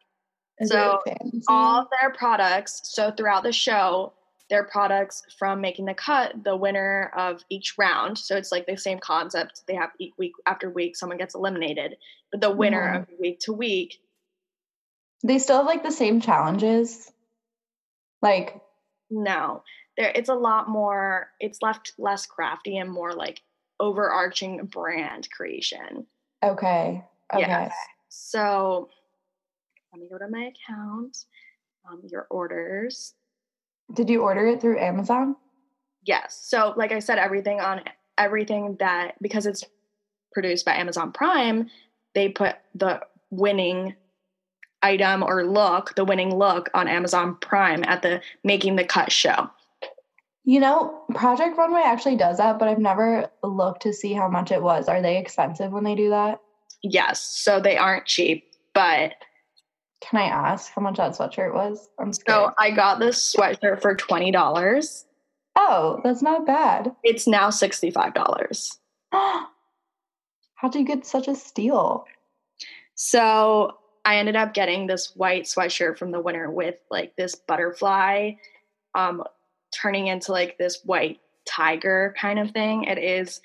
Is 0.59 0.69
so 0.69 1.01
all 1.47 1.89
their 1.99 2.11
products. 2.11 2.81
So 2.83 3.11
throughout 3.11 3.43
the 3.43 3.51
show, 3.51 4.13
their 4.49 4.63
products 4.63 5.23
from 5.37 5.61
making 5.61 5.85
the 5.85 5.93
cut 5.93 6.43
the 6.43 6.55
winner 6.55 7.11
of 7.17 7.43
each 7.49 7.75
round. 7.77 8.17
So 8.17 8.37
it's 8.37 8.51
like 8.51 8.65
the 8.65 8.77
same 8.77 8.99
concept. 8.99 9.61
They 9.67 9.75
have 9.75 9.89
week 10.17 10.33
after 10.45 10.69
week, 10.69 10.95
someone 10.95 11.17
gets 11.17 11.35
eliminated, 11.35 11.97
but 12.31 12.41
the 12.41 12.51
winner 12.51 12.83
mm-hmm. 12.83 13.13
of 13.13 13.19
week 13.19 13.39
to 13.41 13.53
week. 13.53 13.99
They 15.23 15.39
still 15.39 15.57
have 15.57 15.65
like 15.65 15.83
the 15.83 15.91
same 15.91 16.21
challenges. 16.21 17.11
Like 18.21 18.61
no, 19.09 19.63
there 19.97 20.11
it's 20.13 20.29
a 20.29 20.35
lot 20.35 20.69
more. 20.69 21.29
It's 21.39 21.61
left 21.61 21.93
less 21.97 22.25
crafty 22.25 22.77
and 22.77 22.91
more 22.91 23.13
like 23.13 23.41
overarching 23.79 24.65
brand 24.65 25.29
creation. 25.31 26.05
Okay. 26.43 27.03
Okay. 27.33 27.41
Yes. 27.41 27.73
So 28.15 28.89
let 29.91 29.99
me 29.99 30.07
go 30.07 30.19
to 30.19 30.29
my 30.29 30.51
account. 30.51 31.17
Um, 31.89 32.01
your 32.09 32.27
orders. 32.29 33.15
Did 33.93 34.09
you 34.09 34.21
order 34.21 34.45
it 34.47 34.61
through 34.61 34.79
Amazon? 34.79 35.35
Yes. 36.05 36.39
So, 36.45 36.73
like 36.77 36.91
I 36.91 36.99
said, 36.99 37.17
everything 37.17 37.59
on 37.59 37.81
everything 38.17 38.77
that 38.79 39.15
because 39.21 39.45
it's 39.45 39.63
produced 40.31 40.63
by 40.63 40.75
Amazon 40.75 41.11
Prime, 41.11 41.69
they 42.13 42.29
put 42.29 42.55
the 42.75 43.01
winning 43.31 43.95
item 44.83 45.23
or 45.23 45.43
look, 45.43 45.95
the 45.95 46.05
winning 46.05 46.35
look 46.35 46.69
on 46.73 46.87
Amazon 46.87 47.35
Prime 47.41 47.83
at 47.83 48.03
the 48.03 48.21
Making 48.43 48.75
the 48.75 48.85
Cut 48.85 49.11
show. 49.11 49.49
You 50.45 50.59
know, 50.59 51.01
Project 51.15 51.57
Runway 51.57 51.81
actually 51.83 52.17
does 52.17 52.37
that, 52.37 52.59
but 52.59 52.67
I've 52.67 52.79
never 52.79 53.29
looked 53.41 53.83
to 53.83 53.93
see 53.93 54.13
how 54.13 54.27
much 54.27 54.51
it 54.51 54.61
was. 54.61 54.87
Are 54.87 55.01
they 55.01 55.17
expensive 55.17 55.71
when 55.71 55.83
they 55.83 55.95
do 55.95 56.11
that? 56.11 56.39
Yes. 56.83 57.23
So 57.23 57.59
they 57.59 57.77
aren't 57.77 58.05
cheap. 58.05 58.45
but 58.73 59.13
can 60.01 60.19
I 60.19 60.25
ask 60.25 60.69
how 60.73 60.81
much 60.81 60.97
that 60.97 61.13
sweatshirt 61.13 61.53
was? 61.53 61.87
I'm 61.97 62.11
scared. 62.11 62.35
So 62.47 62.53
I 62.59 62.71
got 62.71 62.99
this 62.99 63.33
sweatshirt 63.33 63.81
for 63.81 63.95
twenty 63.95 64.31
dollars. 64.31 65.05
Oh, 65.55 66.01
that's 66.03 66.21
not 66.21 66.45
bad. 66.45 66.93
It's 67.03 67.25
now 67.25 67.49
sixty 67.49 67.89
five 67.89 68.13
dollars. 68.13 68.77
How'd 69.11 70.75
you 70.75 70.83
get 70.85 71.05
such 71.05 71.27
a 71.29 71.35
steal? 71.35 72.05
So 72.95 73.77
I 74.05 74.17
ended 74.17 74.35
up 74.35 74.53
getting 74.53 74.87
this 74.87 75.15
white 75.15 75.43
sweatshirt 75.43 75.97
from 75.97 76.11
the 76.11 76.19
winter 76.19 76.49
with 76.51 76.75
like 76.91 77.15
this 77.15 77.35
butterfly 77.35 78.33
um 78.95 79.23
turning 79.73 80.07
into 80.07 80.31
like 80.31 80.57
this 80.57 80.81
white 80.83 81.19
tiger 81.47 82.13
kind 82.19 82.39
of 82.39 82.51
thing. 82.51 82.83
It 82.83 82.97
is 82.97 83.41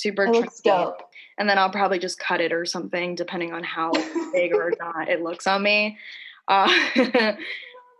super 0.00 0.26
it 0.26 0.34
trendy. 0.34 0.92
And 1.38 1.48
then 1.48 1.58
I'll 1.58 1.70
probably 1.70 1.98
just 1.98 2.18
cut 2.18 2.40
it 2.40 2.52
or 2.52 2.66
something 2.66 3.14
depending 3.14 3.52
on 3.52 3.64
how 3.64 3.92
big 4.32 4.54
or 4.54 4.72
not 4.78 5.08
it 5.08 5.22
looks 5.22 5.46
on 5.46 5.62
me. 5.62 5.96
Uh, 6.48 6.70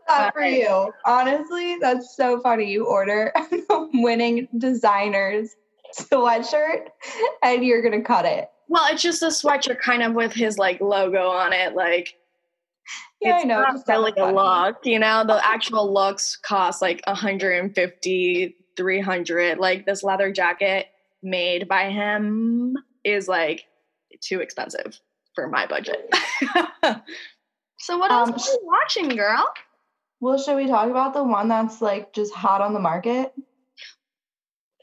not 0.08 0.34
for 0.34 0.42
you. 0.42 0.92
Honestly, 1.06 1.76
that's 1.80 2.16
so 2.16 2.40
funny. 2.40 2.70
You 2.70 2.86
order 2.86 3.32
winning 3.94 4.48
designers 4.58 5.56
sweatshirt 5.98 6.88
and 7.42 7.64
you're 7.64 7.82
gonna 7.82 8.02
cut 8.02 8.24
it. 8.24 8.50
Well, 8.68 8.86
it's 8.92 9.02
just 9.02 9.22
a 9.22 9.26
sweatshirt 9.26 9.80
kind 9.80 10.02
of 10.02 10.14
with 10.14 10.32
his 10.32 10.58
like 10.58 10.80
logo 10.80 11.28
on 11.28 11.52
it, 11.52 11.74
like 11.74 12.16
yeah, 13.20 13.36
it's 13.36 13.44
I 13.44 13.48
know. 13.48 13.60
Not 13.60 13.86
really 13.86 14.12
a 14.16 14.32
look, 14.32 14.78
you 14.84 14.98
know. 14.98 15.24
The 15.26 15.46
actual 15.46 15.92
looks 15.92 16.36
cost 16.36 16.80
like 16.80 17.02
150, 17.06 18.56
300. 18.76 19.58
Like 19.58 19.86
this 19.86 20.02
leather 20.02 20.32
jacket 20.32 20.86
made 21.22 21.68
by 21.68 21.90
him 21.90 22.76
is 23.04 23.28
like 23.28 23.64
too 24.20 24.40
expensive 24.40 24.98
for 25.34 25.48
my 25.48 25.66
budget. 25.66 26.12
so 27.78 27.98
what 27.98 28.10
else 28.10 28.28
um, 28.28 28.34
are 28.34 28.38
you 28.38 28.60
watching, 28.62 29.08
girl? 29.08 29.44
Well, 30.20 30.38
should 30.38 30.56
we 30.56 30.66
talk 30.66 30.90
about 30.90 31.14
the 31.14 31.24
one 31.24 31.48
that's 31.48 31.80
like 31.80 32.12
just 32.12 32.34
hot 32.34 32.60
on 32.60 32.74
the 32.74 32.80
market? 32.80 33.32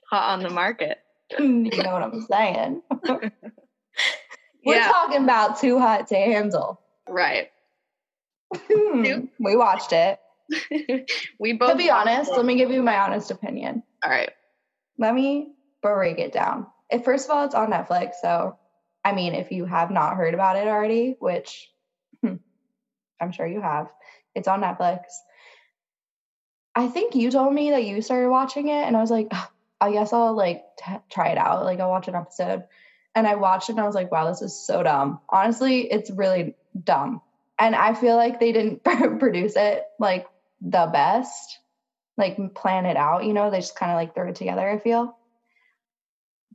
Hot 0.10 0.34
on 0.34 0.44
the 0.44 0.50
market. 0.50 1.00
you 1.40 1.48
know 1.48 1.94
what 1.94 2.04
I'm 2.04 2.22
saying. 2.22 2.82
We're 4.66 4.76
yeah. 4.76 4.92
talking 4.92 5.24
about 5.24 5.60
too 5.60 5.80
hot 5.80 6.08
to 6.08 6.16
handle. 6.16 6.82
Right. 7.08 7.52
we 8.70 9.56
watched 9.56 9.94
it. 9.94 10.20
we 11.40 11.54
both. 11.54 11.72
To 11.72 11.78
be 11.78 11.90
honest, 11.90 12.32
it. 12.32 12.38
let 12.38 12.46
me 12.46 12.56
give 12.56 12.72
you 12.72 12.82
my 12.82 12.98
honest 12.98 13.32
opinion. 13.32 13.84
All 14.04 14.10
right. 14.10 14.32
Let 14.98 15.14
me 15.14 15.52
break 15.82 16.20
it 16.20 16.32
down. 16.32 16.68
If, 16.90 17.04
first 17.04 17.30
of 17.30 17.36
all, 17.36 17.46
it's 17.46 17.56
on 17.56 17.72
Netflix. 17.72 18.14
So, 18.22 18.58
I 19.04 19.14
mean, 19.14 19.34
if 19.34 19.52
you 19.52 19.66
have 19.66 19.92
not 19.92 20.16
heard 20.16 20.34
about 20.34 20.58
it 20.58 20.68
already, 20.68 21.16
which 21.20 21.70
hmm, 22.22 22.36
I'm 23.22 23.32
sure 23.32 23.48
you 23.48 23.62
have, 23.62 23.92
it's 24.36 24.48
on 24.48 24.62
Netflix. 24.62 25.04
I 26.76 26.88
think 26.88 27.16
you 27.16 27.32
told 27.32 27.54
me 27.54 27.72
that 27.72 27.86
you 27.86 28.02
started 28.02 28.30
watching 28.30 28.68
it, 28.68 28.84
and 28.84 28.96
I 28.96 29.02
was 29.02 29.12
like, 29.12 29.32
I 29.80 29.92
guess 29.92 30.14
I'll 30.14 30.36
like 30.36 30.64
t- 30.78 30.98
try 31.10 31.30
it 31.30 31.38
out. 31.38 31.64
Like, 31.64 31.80
I'll 31.80 31.90
watch 31.90 32.08
an 32.08 32.16
episode. 32.16 32.64
And 33.16 33.26
I 33.26 33.36
watched 33.36 33.70
it 33.70 33.74
and 33.74 33.82
I 33.82 33.86
was 33.86 33.96
like, 33.96 34.12
wow, 34.12 34.30
this 34.30 34.44
is 34.44 34.56
so 34.56 34.84
dumb. 34.84 35.20
Honestly, 35.30 35.92
it's 35.92 36.12
really 36.12 36.56
dumb. 36.84 37.22
And 37.58 37.76
I 37.76 37.96
feel 37.96 38.16
like 38.16 38.40
they 38.40 38.52
didn't 38.52 38.84
produce 39.20 39.56
it 39.56 39.84
like 40.00 40.28
the 40.62 40.88
best, 40.94 41.58
like 42.16 42.38
plan 42.54 42.86
it 42.86 42.96
out, 42.96 43.26
you 43.26 43.34
know, 43.34 43.50
they 43.50 43.60
just 43.60 43.76
kind 43.76 43.92
of 43.92 43.96
like 43.96 44.14
threw 44.14 44.30
it 44.30 44.36
together, 44.36 44.70
I 44.70 44.78
feel. 44.78 45.18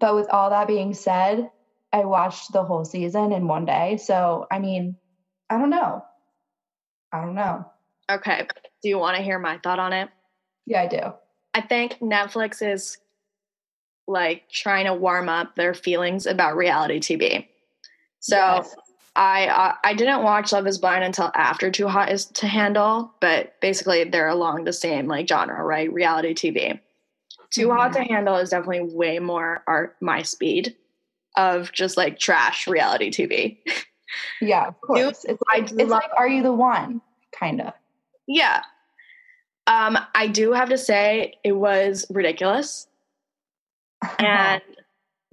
But 0.02 0.16
with 0.16 0.28
all 0.30 0.50
that 0.50 0.66
being 0.66 0.94
said, 0.94 1.48
I 1.92 2.06
watched 2.06 2.52
the 2.52 2.64
whole 2.64 2.84
season 2.84 3.30
in 3.30 3.46
one 3.46 3.64
day. 3.64 3.98
So, 3.98 4.48
I 4.50 4.58
mean, 4.58 4.96
I 5.48 5.58
don't 5.58 5.70
know. 5.70 6.04
I 7.12 7.20
don't 7.20 7.36
know. 7.36 7.66
Okay. 8.10 8.48
Do 8.82 8.88
you 8.88 8.98
want 8.98 9.16
to 9.16 9.22
hear 9.22 9.38
my 9.38 9.58
thought 9.58 9.78
on 9.78 9.92
it? 9.92 10.08
Yeah, 10.66 10.82
I 10.82 10.86
do. 10.88 11.12
I 11.54 11.60
think 11.60 12.00
Netflix 12.00 12.68
is 12.68 12.98
like 14.08 14.48
trying 14.50 14.86
to 14.86 14.94
warm 14.94 15.28
up 15.28 15.54
their 15.54 15.72
feelings 15.72 16.26
about 16.26 16.56
reality 16.56 16.98
TV. 16.98 17.46
So 18.18 18.34
yes. 18.36 18.74
I 19.14 19.46
uh, 19.46 19.74
I 19.84 19.94
didn't 19.94 20.24
watch 20.24 20.50
Love 20.50 20.66
Is 20.66 20.78
Blind 20.78 21.04
until 21.04 21.30
after 21.32 21.70
Too 21.70 21.86
Hot 21.86 22.10
is 22.10 22.24
to 22.24 22.48
Handle, 22.48 23.14
but 23.20 23.60
basically 23.60 24.02
they're 24.02 24.26
along 24.26 24.64
the 24.64 24.72
same 24.72 25.06
like 25.06 25.28
genre, 25.28 25.62
right? 25.62 25.92
Reality 25.92 26.34
TV. 26.34 26.80
Too 27.52 27.68
mm-hmm. 27.68 27.76
Hot 27.76 27.92
to 27.94 28.02
Handle 28.02 28.36
is 28.36 28.50
definitely 28.50 28.94
way 28.94 29.18
more 29.18 29.62
art 29.66 29.96
my 30.00 30.22
speed 30.22 30.76
of 31.36 31.72
just 31.72 31.96
like 31.96 32.18
trash 32.18 32.66
reality 32.66 33.10
TV. 33.10 33.58
Yeah, 34.40 34.68
of 34.68 34.80
course. 34.80 35.24
it's 35.24 35.42
like, 35.48 35.70
it's 35.72 35.90
like 35.90 36.10
Are 36.16 36.28
You 36.28 36.42
the 36.42 36.52
One? 36.52 37.00
Kind 37.38 37.60
of. 37.60 37.72
Yeah. 38.26 38.62
Um, 39.66 39.98
I 40.14 40.26
do 40.26 40.52
have 40.52 40.70
to 40.70 40.78
say 40.78 41.34
it 41.44 41.52
was 41.52 42.06
ridiculous 42.10 42.88
and 44.18 44.62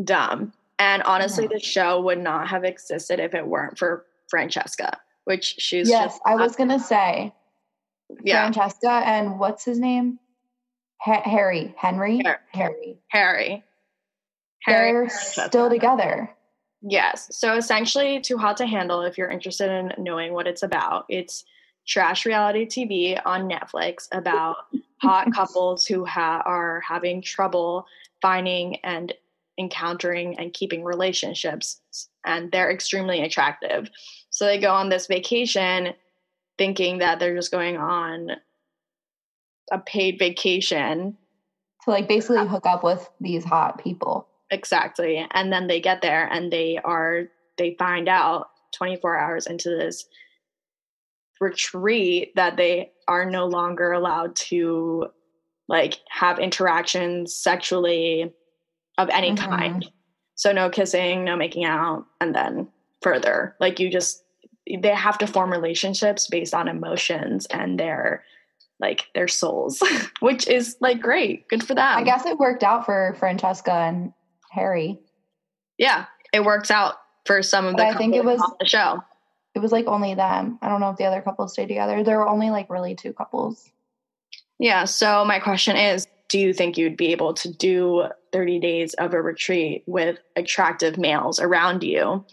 dumb. 0.03 0.53
And 0.77 1.03
honestly, 1.03 1.47
the 1.47 1.59
show 1.59 1.99
would 2.01 2.19
not 2.19 2.47
have 2.47 2.63
existed 2.63 3.19
if 3.19 3.33
it 3.33 3.45
weren't 3.45 3.77
for 3.77 4.05
Francesca, 4.29 4.97
which 5.25 5.55
she's 5.57 5.89
yes. 5.89 6.17
I 6.25 6.35
was 6.35 6.55
gonna 6.55 6.79
say, 6.79 7.33
yeah, 8.23 8.43
Francesca 8.43 8.89
and 9.05 9.39
what's 9.39 9.65
his 9.65 9.77
name? 9.77 10.19
Ha- 11.01 11.21
Harry, 11.23 11.73
Henry, 11.77 12.21
Harry, 12.51 12.97
Harry. 13.09 13.63
Harry. 14.63 15.07
They're 15.07 15.09
still 15.09 15.69
together. 15.69 16.29
Yes. 16.81 17.27
So 17.31 17.55
essentially, 17.55 18.19
Too 18.21 18.37
Hot 18.37 18.57
to 18.57 18.65
Handle. 18.65 19.01
If 19.01 19.17
you're 19.17 19.29
interested 19.29 19.69
in 19.69 20.03
knowing 20.03 20.33
what 20.33 20.47
it's 20.47 20.63
about, 20.63 21.05
it's 21.09 21.43
trash 21.87 22.25
reality 22.25 22.65
TV 22.65 23.19
on 23.25 23.49
Netflix 23.49 24.07
about 24.11 24.57
hot 25.01 25.31
couples 25.33 25.85
who 25.85 26.05
ha- 26.05 26.43
are 26.45 26.81
having 26.87 27.21
trouble 27.21 27.85
finding 28.21 28.77
and 28.83 29.13
encountering 29.57 30.37
and 30.39 30.53
keeping 30.53 30.83
relationships 30.83 31.81
and 32.25 32.49
they're 32.51 32.71
extremely 32.71 33.21
attractive 33.21 33.89
so 34.29 34.45
they 34.45 34.57
go 34.57 34.73
on 34.73 34.87
this 34.87 35.07
vacation 35.07 35.93
thinking 36.57 36.99
that 36.99 37.19
they're 37.19 37.35
just 37.35 37.51
going 37.51 37.75
on 37.75 38.31
a 39.71 39.79
paid 39.79 40.19
vacation 40.19 41.17
to 41.83 41.91
like 41.91 42.07
basically 42.07 42.45
hook 42.47 42.65
up 42.65 42.83
with 42.83 43.09
these 43.21 43.43
hot 43.43 43.81
people 43.83 44.27
exactly 44.51 45.25
and 45.31 45.51
then 45.53 45.67
they 45.67 45.79
get 45.79 46.01
there 46.01 46.27
and 46.31 46.51
they 46.51 46.77
are 46.83 47.25
they 47.57 47.75
find 47.77 48.07
out 48.07 48.47
24 48.73 49.17
hours 49.17 49.47
into 49.47 49.69
this 49.69 50.05
retreat 51.39 52.35
that 52.35 52.57
they 52.57 52.91
are 53.07 53.25
no 53.25 53.45
longer 53.45 53.91
allowed 53.91 54.35
to 54.35 55.07
like 55.67 55.99
have 56.09 56.39
interactions 56.39 57.35
sexually 57.35 58.33
of 58.97 59.09
any 59.09 59.31
mm-hmm. 59.31 59.49
kind. 59.49 59.91
So 60.35 60.51
no 60.51 60.69
kissing, 60.69 61.23
no 61.23 61.35
making 61.35 61.65
out, 61.65 62.05
and 62.19 62.33
then 62.33 62.67
further. 63.01 63.55
Like 63.59 63.79
you 63.79 63.89
just 63.89 64.23
they 64.81 64.93
have 64.93 65.17
to 65.19 65.27
form 65.27 65.51
relationships 65.51 66.27
based 66.27 66.53
on 66.53 66.67
emotions 66.67 67.45
and 67.47 67.79
their 67.79 68.23
like 68.79 69.07
their 69.13 69.27
souls, 69.27 69.81
which 70.19 70.47
is 70.47 70.77
like 70.79 71.01
great. 71.01 71.47
Good 71.49 71.63
for 71.63 71.75
them. 71.75 71.97
I 71.97 72.03
guess 72.03 72.25
it 72.25 72.37
worked 72.37 72.63
out 72.63 72.85
for 72.85 73.15
Francesca 73.19 73.71
and 73.71 74.13
Harry. 74.51 74.99
Yeah, 75.77 76.05
it 76.33 76.43
works 76.43 76.71
out 76.71 76.95
for 77.25 77.43
some 77.43 77.65
of 77.65 77.77
the 77.77 77.85
I 77.85 77.95
think 77.95 78.15
it 78.15 78.25
was 78.25 78.41
on 78.41 78.55
the 78.59 78.65
show. 78.65 79.03
It 79.55 79.59
was 79.59 79.71
like 79.71 79.87
only 79.87 80.15
them. 80.15 80.59
I 80.61 80.69
don't 80.69 80.79
know 80.79 80.89
if 80.89 80.97
the 80.97 81.05
other 81.05 81.21
couples 81.21 81.53
stayed 81.53 81.67
together. 81.67 82.03
There 82.03 82.17
were 82.17 82.27
only 82.27 82.49
like 82.49 82.69
really 82.69 82.95
two 82.95 83.13
couples. 83.13 83.69
Yeah. 84.59 84.85
So 84.85 85.25
my 85.25 85.39
question 85.39 85.75
is 85.75 86.07
do 86.29 86.39
you 86.39 86.53
think 86.53 86.77
you'd 86.77 86.97
be 86.97 87.11
able 87.11 87.33
to 87.33 87.51
do 87.51 88.05
30 88.31 88.59
days 88.59 88.93
of 88.95 89.13
a 89.13 89.21
retreat 89.21 89.83
with 89.87 90.19
attractive 90.35 90.97
males 90.97 91.39
around 91.39 91.83
you 91.83 92.23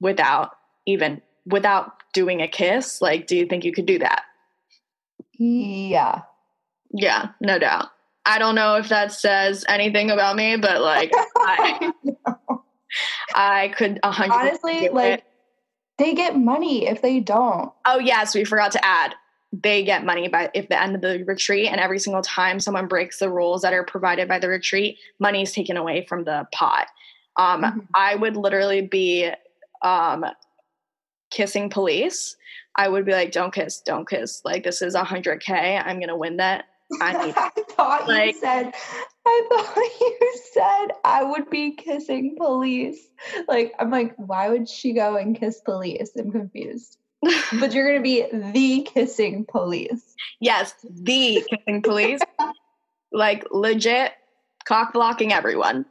without 0.00 0.50
even 0.86 1.22
without 1.46 1.92
doing 2.12 2.42
a 2.42 2.48
kiss? 2.48 3.00
Like, 3.00 3.26
do 3.26 3.36
you 3.36 3.46
think 3.46 3.64
you 3.64 3.72
could 3.72 3.86
do 3.86 3.98
that? 4.00 4.24
Yeah. 5.42 6.22
Yeah, 6.92 7.28
no 7.40 7.58
doubt. 7.58 7.88
I 8.24 8.38
don't 8.38 8.54
know 8.54 8.76
if 8.76 8.88
that 8.90 9.12
says 9.12 9.64
anything 9.68 10.10
about 10.10 10.36
me, 10.36 10.56
but 10.56 10.80
like 10.80 11.10
I, 11.36 11.92
no. 12.04 12.64
I 13.34 13.68
could 13.76 13.98
hundred 14.04 14.32
honestly 14.32 14.88
like 14.90 15.20
it. 15.20 15.24
they 15.98 16.14
get 16.14 16.36
money 16.36 16.86
if 16.86 17.02
they 17.02 17.18
don't. 17.18 17.72
Oh 17.84 17.98
yes, 17.98 18.34
we 18.34 18.44
forgot 18.44 18.72
to 18.72 18.84
add 18.84 19.14
they 19.52 19.84
get 19.84 20.04
money 20.04 20.28
by 20.28 20.50
if 20.54 20.68
the 20.68 20.80
end 20.80 20.94
of 20.94 21.02
the 21.02 21.22
retreat 21.24 21.68
and 21.68 21.80
every 21.80 21.98
single 21.98 22.22
time 22.22 22.58
someone 22.58 22.86
breaks 22.86 23.18
the 23.18 23.30
rules 23.30 23.62
that 23.62 23.74
are 23.74 23.84
provided 23.84 24.26
by 24.26 24.38
the 24.38 24.48
retreat 24.48 24.98
money 25.18 25.42
is 25.42 25.52
taken 25.52 25.76
away 25.76 26.06
from 26.08 26.24
the 26.24 26.46
pot 26.52 26.86
um, 27.36 27.62
mm-hmm. 27.62 27.80
i 27.94 28.14
would 28.14 28.36
literally 28.36 28.80
be 28.80 29.30
um, 29.82 30.24
kissing 31.30 31.68
police 31.68 32.36
i 32.76 32.88
would 32.88 33.04
be 33.04 33.12
like 33.12 33.32
don't 33.32 33.54
kiss 33.54 33.80
don't 33.80 34.08
kiss 34.08 34.42
like 34.44 34.64
this 34.64 34.82
is 34.82 34.94
100k 34.94 35.82
i'm 35.84 36.00
gonna 36.00 36.16
win 36.16 36.38
that 36.38 36.64
i, 37.00 37.12
need 37.26 37.34
I 37.36 37.50
thought 37.70 38.08
like, 38.08 38.34
you 38.34 38.40
said 38.40 38.72
I 39.26 39.46
thought 39.48 39.76
you 40.00 40.34
said 40.52 40.86
I 41.04 41.22
would 41.22 41.48
be 41.50 41.72
kissing 41.72 42.36
police. 42.36 42.98
Like, 43.46 43.72
I'm 43.78 43.90
like, 43.90 44.14
why 44.16 44.48
would 44.48 44.68
she 44.68 44.92
go 44.92 45.16
and 45.16 45.38
kiss 45.38 45.60
police? 45.60 46.10
I'm 46.18 46.30
confused. 46.30 46.98
but 47.22 47.72
you're 47.72 47.86
going 47.86 47.98
to 47.98 48.02
be 48.02 48.26
the 48.52 48.82
kissing 48.82 49.46
police. 49.48 50.14
Yes, 50.40 50.74
the 50.82 51.44
kissing 51.48 51.82
police. 51.82 52.20
like, 53.12 53.46
legit 53.52 54.12
cock 54.64 54.92
blocking 54.92 55.32
everyone. 55.32 55.86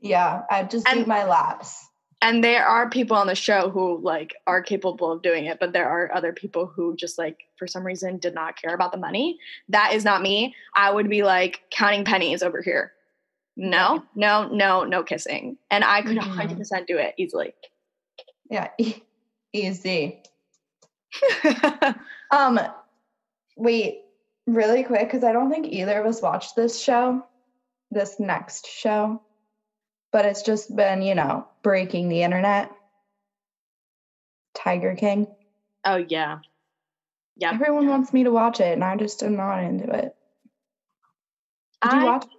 Yeah, 0.00 0.42
I 0.50 0.64
just 0.64 0.86
and, 0.86 1.04
do 1.04 1.06
my 1.06 1.24
laps. 1.24 1.86
And 2.22 2.44
there 2.44 2.66
are 2.66 2.90
people 2.90 3.16
on 3.16 3.26
the 3.26 3.34
show 3.34 3.70
who 3.70 3.98
like 4.02 4.34
are 4.46 4.62
capable 4.62 5.10
of 5.10 5.22
doing 5.22 5.46
it, 5.46 5.58
but 5.58 5.72
there 5.72 5.88
are 5.88 6.12
other 6.14 6.32
people 6.32 6.66
who 6.66 6.94
just 6.94 7.16
like 7.16 7.38
for 7.58 7.66
some 7.66 7.84
reason 7.84 8.18
did 8.18 8.34
not 8.34 8.60
care 8.60 8.74
about 8.74 8.92
the 8.92 8.98
money. 8.98 9.38
That 9.70 9.94
is 9.94 10.04
not 10.04 10.20
me. 10.20 10.54
I 10.74 10.92
would 10.92 11.08
be 11.08 11.22
like 11.22 11.62
counting 11.70 12.04
pennies 12.04 12.42
over 12.42 12.60
here. 12.60 12.92
No, 13.56 14.04
no, 14.14 14.48
no, 14.48 14.84
no 14.84 15.02
kissing. 15.02 15.56
And 15.70 15.82
I 15.82 16.02
could 16.02 16.18
100% 16.18 16.58
mm-hmm. 16.58 16.84
do 16.86 16.98
it 16.98 17.14
easily. 17.16 17.54
Yeah, 18.50 18.68
e- 18.78 19.02
easy. 19.54 20.22
um 22.30 22.60
wait, 23.56 24.02
really 24.46 24.84
quick 24.84 25.08
cuz 25.10 25.24
I 25.24 25.32
don't 25.32 25.50
think 25.50 25.66
either 25.68 25.98
of 25.98 26.06
us 26.06 26.20
watched 26.20 26.54
this 26.54 26.80
show, 26.80 27.24
this 27.90 28.20
next 28.20 28.66
show 28.68 29.22
but 30.12 30.24
it's 30.24 30.42
just 30.42 30.74
been, 30.74 31.02
you 31.02 31.14
know, 31.14 31.46
breaking 31.62 32.08
the 32.08 32.22
internet. 32.22 32.70
Tiger 34.54 34.94
King. 34.94 35.26
Oh 35.84 35.96
yeah. 35.96 36.40
Yeah. 37.36 37.52
Everyone 37.52 37.88
wants 37.88 38.12
me 38.12 38.24
to 38.24 38.30
watch 38.30 38.60
it 38.60 38.72
and 38.72 38.84
I 38.84 38.96
just 38.96 39.22
am 39.22 39.36
not 39.36 39.62
into 39.62 39.84
it. 39.84 40.14
Did 41.82 41.92
I, 41.92 42.00
you 42.00 42.06
watch 42.06 42.24
it? 42.24 42.30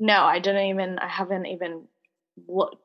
No, 0.00 0.24
I 0.24 0.38
didn't 0.38 0.66
even 0.66 0.98
I 0.98 1.06
haven't 1.06 1.46
even 1.46 1.84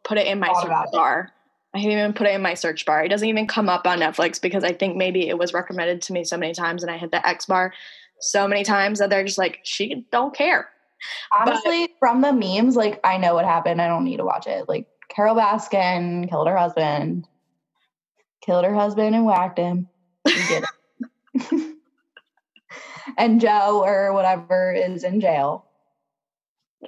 put 0.03 0.17
it 0.17 0.27
in 0.27 0.39
my 0.39 0.53
search 0.61 0.91
bar. 0.91 1.31
I 1.73 1.79
haven't 1.79 1.97
even 1.97 2.13
put 2.13 2.27
it 2.27 2.35
in 2.35 2.41
my 2.41 2.53
search 2.53 2.85
bar. 2.85 3.03
It 3.03 3.09
doesn't 3.09 3.27
even 3.27 3.47
come 3.47 3.69
up 3.69 3.87
on 3.87 3.99
Netflix 3.99 4.39
because 4.39 4.63
I 4.63 4.73
think 4.73 4.95
maybe 4.95 5.27
it 5.27 5.37
was 5.37 5.53
recommended 5.53 6.03
to 6.03 6.13
me 6.13 6.23
so 6.23 6.37
many 6.37 6.53
times 6.53 6.83
and 6.83 6.91
I 6.91 6.97
hit 6.97 7.09
the 7.09 7.27
X 7.27 7.47
bar 7.47 7.73
so 8.19 8.47
many 8.47 8.63
times 8.63 8.99
that 8.99 9.09
they're 9.09 9.25
just 9.25 9.39
like, 9.39 9.59
she 9.63 10.05
don't 10.11 10.35
care. 10.35 10.69
Honestly, 11.37 11.87
but, 11.87 11.99
from 11.99 12.21
the 12.21 12.33
memes, 12.33 12.75
like 12.75 12.99
I 13.03 13.17
know 13.17 13.35
what 13.35 13.45
happened. 13.45 13.81
I 13.81 13.87
don't 13.87 14.03
need 14.03 14.17
to 14.17 14.25
watch 14.25 14.47
it. 14.47 14.67
Like 14.67 14.87
Carole 15.09 15.35
Baskin 15.35 16.29
killed 16.29 16.47
her 16.47 16.57
husband, 16.57 17.27
killed 18.41 18.65
her 18.65 18.73
husband 18.73 19.15
and 19.15 19.25
whacked 19.25 19.57
him. 19.57 19.87
and 23.17 23.41
Joe 23.41 23.81
or 23.83 24.13
whatever 24.13 24.71
is 24.73 25.03
in 25.03 25.19
jail. 25.21 25.65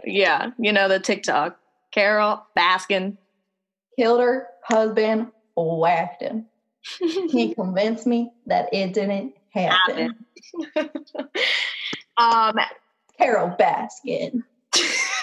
Yeah, 0.03 0.51
you 0.57 0.73
know 0.73 0.87
the 0.87 0.99
TikTok. 0.99 1.57
Carole 1.91 2.45
Baskin 2.57 3.17
killed 3.97 4.21
her 4.21 4.47
husband, 4.63 5.31
whacked 5.55 6.21
him. 6.21 6.47
he 6.99 7.53
convinced 7.55 8.05
me 8.05 8.31
that 8.45 8.69
it 8.73 8.93
didn't 8.93 9.33
happen. 9.51 10.25
um, 12.17 12.59
Carole 13.17 13.55
Baskin. 13.59 14.43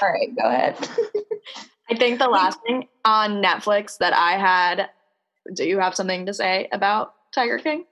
All 0.00 0.08
right, 0.08 0.34
go 0.36 0.48
ahead. 0.48 0.76
I 1.90 1.96
think 1.96 2.18
the 2.18 2.28
last 2.28 2.58
thing 2.66 2.88
on 3.04 3.42
Netflix 3.42 3.98
that 3.98 4.12
I 4.14 4.38
had. 4.38 4.88
Do 5.54 5.64
you 5.64 5.80
have 5.80 5.94
something 5.94 6.26
to 6.26 6.34
say 6.34 6.68
about 6.72 7.14
Tiger 7.34 7.58
King? 7.58 7.84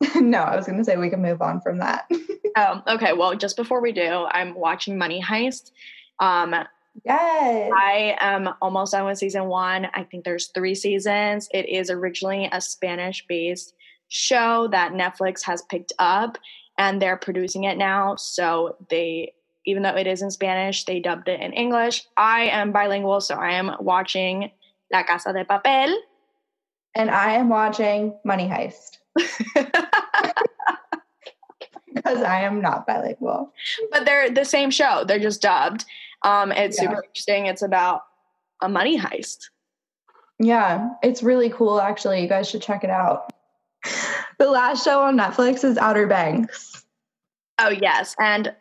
no, 0.16 0.38
I 0.38 0.56
was 0.56 0.66
going 0.66 0.78
to 0.78 0.84
say 0.84 0.96
we 0.96 1.10
can 1.10 1.22
move 1.22 1.42
on 1.42 1.60
from 1.60 1.78
that. 1.78 2.08
oh, 2.56 2.82
okay. 2.86 3.12
Well, 3.12 3.34
just 3.34 3.56
before 3.56 3.80
we 3.80 3.92
do, 3.92 4.26
I'm 4.30 4.54
watching 4.54 4.96
Money 4.96 5.22
Heist. 5.22 5.72
Um, 6.20 6.54
yes. 7.04 7.70
I 7.74 8.16
am 8.20 8.48
almost 8.62 8.92
done 8.92 9.06
with 9.06 9.18
season 9.18 9.46
one. 9.46 9.88
I 9.94 10.04
think 10.04 10.24
there's 10.24 10.48
three 10.48 10.74
seasons. 10.74 11.48
It 11.52 11.68
is 11.68 11.90
originally 11.90 12.48
a 12.50 12.60
Spanish 12.60 13.26
based 13.28 13.74
show 14.08 14.68
that 14.70 14.92
Netflix 14.92 15.42
has 15.44 15.62
picked 15.62 15.92
up 15.98 16.38
and 16.78 17.02
they're 17.02 17.16
producing 17.16 17.64
it 17.64 17.76
now. 17.76 18.16
So 18.16 18.76
they, 18.88 19.34
even 19.66 19.82
though 19.82 19.96
it 19.96 20.06
is 20.06 20.22
in 20.22 20.30
Spanish, 20.30 20.84
they 20.84 21.00
dubbed 21.00 21.28
it 21.28 21.40
in 21.40 21.52
English. 21.52 22.06
I 22.16 22.44
am 22.44 22.72
bilingual, 22.72 23.20
so 23.20 23.34
I 23.34 23.52
am 23.52 23.72
watching 23.80 24.50
La 24.92 25.02
Casa 25.02 25.32
de 25.32 25.44
Papel. 25.44 25.94
And 26.94 27.10
I 27.10 27.34
am 27.34 27.48
watching 27.48 28.18
Money 28.24 28.48
Heist. 28.48 28.98
because 31.94 32.22
I 32.22 32.40
am 32.42 32.60
not 32.60 32.86
bilingual. 32.86 33.52
But 33.90 34.04
they're 34.04 34.30
the 34.30 34.44
same 34.44 34.70
show. 34.70 35.04
They're 35.06 35.18
just 35.18 35.42
dubbed. 35.42 35.84
Um, 36.22 36.52
it's 36.52 36.80
yeah. 36.80 36.88
super 36.88 37.02
interesting. 37.04 37.46
It's 37.46 37.62
about 37.62 38.02
a 38.62 38.68
money 38.68 38.98
heist. 38.98 39.38
Yeah, 40.40 40.90
it's 41.02 41.22
really 41.22 41.50
cool 41.50 41.80
actually. 41.80 42.22
You 42.22 42.28
guys 42.28 42.48
should 42.48 42.62
check 42.62 42.84
it 42.84 42.90
out. 42.90 43.32
The 44.38 44.50
last 44.50 44.84
show 44.84 45.02
on 45.02 45.16
Netflix 45.16 45.64
is 45.64 45.78
Outer 45.78 46.06
Banks. 46.06 46.84
Oh 47.58 47.70
yes, 47.70 48.14
and 48.18 48.54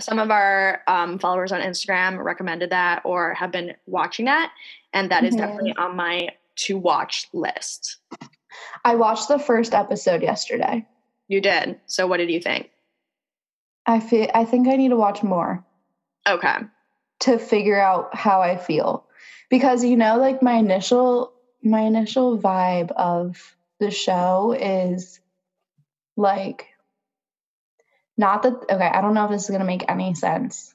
some 0.00 0.18
of 0.18 0.30
our 0.30 0.82
um, 0.86 1.18
followers 1.18 1.52
on 1.52 1.60
Instagram 1.60 2.22
recommended 2.22 2.70
that 2.70 3.02
or 3.04 3.34
have 3.34 3.50
been 3.50 3.74
watching 3.86 4.26
that, 4.26 4.52
and 4.92 5.10
that 5.10 5.24
is 5.24 5.34
mm-hmm. 5.34 5.44
definitely 5.44 5.74
on 5.76 5.96
my 5.96 6.28
to 6.56 6.76
watch 6.76 7.28
list. 7.32 7.98
I 8.84 8.94
watched 8.94 9.28
the 9.28 9.38
first 9.38 9.74
episode 9.74 10.22
yesterday. 10.22 10.86
You 11.28 11.40
did. 11.40 11.78
So 11.86 12.06
what 12.06 12.16
did 12.16 12.30
you 12.30 12.40
think? 12.40 12.70
I 13.86 14.00
feel 14.00 14.30
I 14.34 14.44
think 14.44 14.68
I 14.68 14.76
need 14.76 14.88
to 14.88 14.96
watch 14.96 15.22
more. 15.22 15.64
Okay. 16.28 16.56
To 17.20 17.38
figure 17.38 17.80
out 17.80 18.14
how 18.14 18.40
I 18.40 18.56
feel. 18.56 19.06
Because 19.50 19.84
you 19.84 19.96
know 19.96 20.18
like 20.18 20.42
my 20.42 20.54
initial 20.54 21.32
my 21.62 21.80
initial 21.80 22.38
vibe 22.38 22.90
of 22.92 23.56
the 23.80 23.90
show 23.90 24.56
is 24.58 25.20
like 26.16 26.66
not 28.16 28.42
that 28.42 28.54
okay, 28.70 28.86
I 28.86 29.00
don't 29.00 29.14
know 29.14 29.26
if 29.26 29.30
this 29.30 29.44
is 29.44 29.50
going 29.50 29.60
to 29.60 29.66
make 29.66 29.84
any 29.88 30.14
sense. 30.14 30.74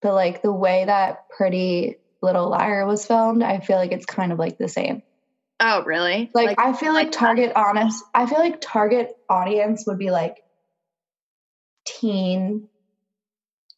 But 0.00 0.14
like 0.14 0.42
the 0.42 0.52
way 0.52 0.84
that 0.84 1.28
Pretty 1.28 1.96
Little 2.22 2.48
Liar 2.50 2.86
was 2.86 3.04
filmed, 3.04 3.42
I 3.42 3.58
feel 3.58 3.76
like 3.76 3.92
it's 3.92 4.06
kind 4.06 4.32
of 4.32 4.38
like 4.38 4.56
the 4.58 4.68
same. 4.68 5.02
Oh, 5.60 5.82
really? 5.82 6.30
Like, 6.34 6.46
like 6.46 6.60
I 6.60 6.72
feel 6.72 6.92
like, 6.92 7.06
like 7.06 7.12
Target 7.12 7.52
honest, 7.56 8.04
I 8.14 8.26
feel 8.26 8.38
like 8.38 8.60
Target 8.60 9.16
audience 9.28 9.84
would 9.88 9.98
be 9.98 10.10
like 10.10 10.36
teen 11.84 12.68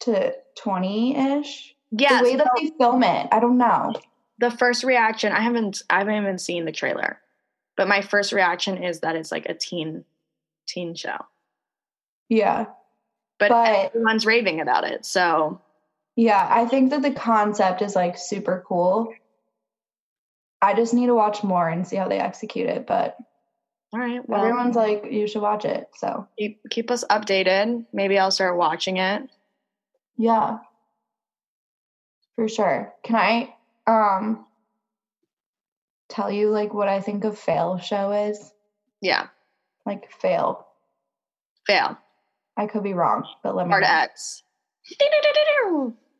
to 0.01 0.35
20-ish. 0.63 1.75
Yeah. 1.93 2.19
The 2.19 2.25
way 2.25 2.37
that 2.37 2.51
they 2.59 2.71
film 2.79 3.03
it, 3.03 3.29
I 3.33 3.41
don't 3.41 3.57
know. 3.57 3.95
The 4.39 4.51
first 4.51 4.85
reaction, 4.85 5.33
I 5.33 5.41
haven't 5.41 5.83
I 5.89 5.99
haven't 5.99 6.17
even 6.17 6.39
seen 6.39 6.67
the 6.67 6.73
trailer. 6.73 7.19
But 7.77 7.89
my 7.89 8.03
first 8.03 8.33
reaction 8.33 8.83
is 8.83 9.01
that 9.01 9.17
it's 9.17 9.33
like 9.33 9.47
a 9.47 9.55
teen 9.55 10.05
teen 10.67 10.95
show. 10.95 11.17
Yeah. 12.29 12.67
But, 13.39 13.49
but 13.49 13.87
everyone's 13.87 14.27
raving 14.27 14.61
about 14.61 14.85
it. 14.85 15.05
So 15.07 15.61
yeah, 16.17 16.47
I 16.51 16.67
think 16.67 16.91
that 16.91 17.03
the 17.03 17.13
concept 17.13 17.83
is 17.83 17.97
like 17.97 18.19
super 18.19 18.65
cool. 18.67 19.13
I 20.61 20.75
just 20.75 20.93
need 20.93 21.07
to 21.07 21.15
watch 21.15 21.43
more 21.43 21.69
and 21.69 21.87
see 21.89 21.97
how 21.97 22.09
they 22.09 22.19
execute 22.19 22.69
it. 22.69 22.87
But 22.87 23.17
all 23.93 24.01
right, 24.01 24.27
well, 24.29 24.45
everyone's 24.45 24.77
like, 24.77 25.07
you 25.11 25.27
should 25.27 25.43
watch 25.43 25.65
it. 25.65 25.89
So 25.97 26.29
keep 26.39 26.61
keep 26.71 26.91
us 26.91 27.05
updated. 27.11 27.87
Maybe 27.93 28.19
I'll 28.19 28.31
start 28.31 28.57
watching 28.57 28.99
it. 28.99 29.29
Yeah, 30.17 30.59
for 32.37 32.49
sure. 32.49 32.93
Can 33.03 33.17
I 33.17 33.55
um 33.87 34.47
tell 36.11 36.31
you 36.31 36.51
like 36.51 36.75
what 36.75 36.89
I 36.89 37.01
think 37.01 37.25
a 37.25 37.33
fail 37.33 37.79
show 37.79 38.13
is? 38.13 38.53
Yeah. 39.01 39.29
Like 39.87 40.11
fail. 40.13 40.67
Fail. 41.67 41.99
I 42.57 42.67
could 42.67 42.83
be 42.83 42.93
wrong, 42.93 43.27
but 43.43 43.55
let 43.55 43.67
me 43.67 43.71
hard 43.71 43.85
know. 43.85 43.89
X. 43.89 44.43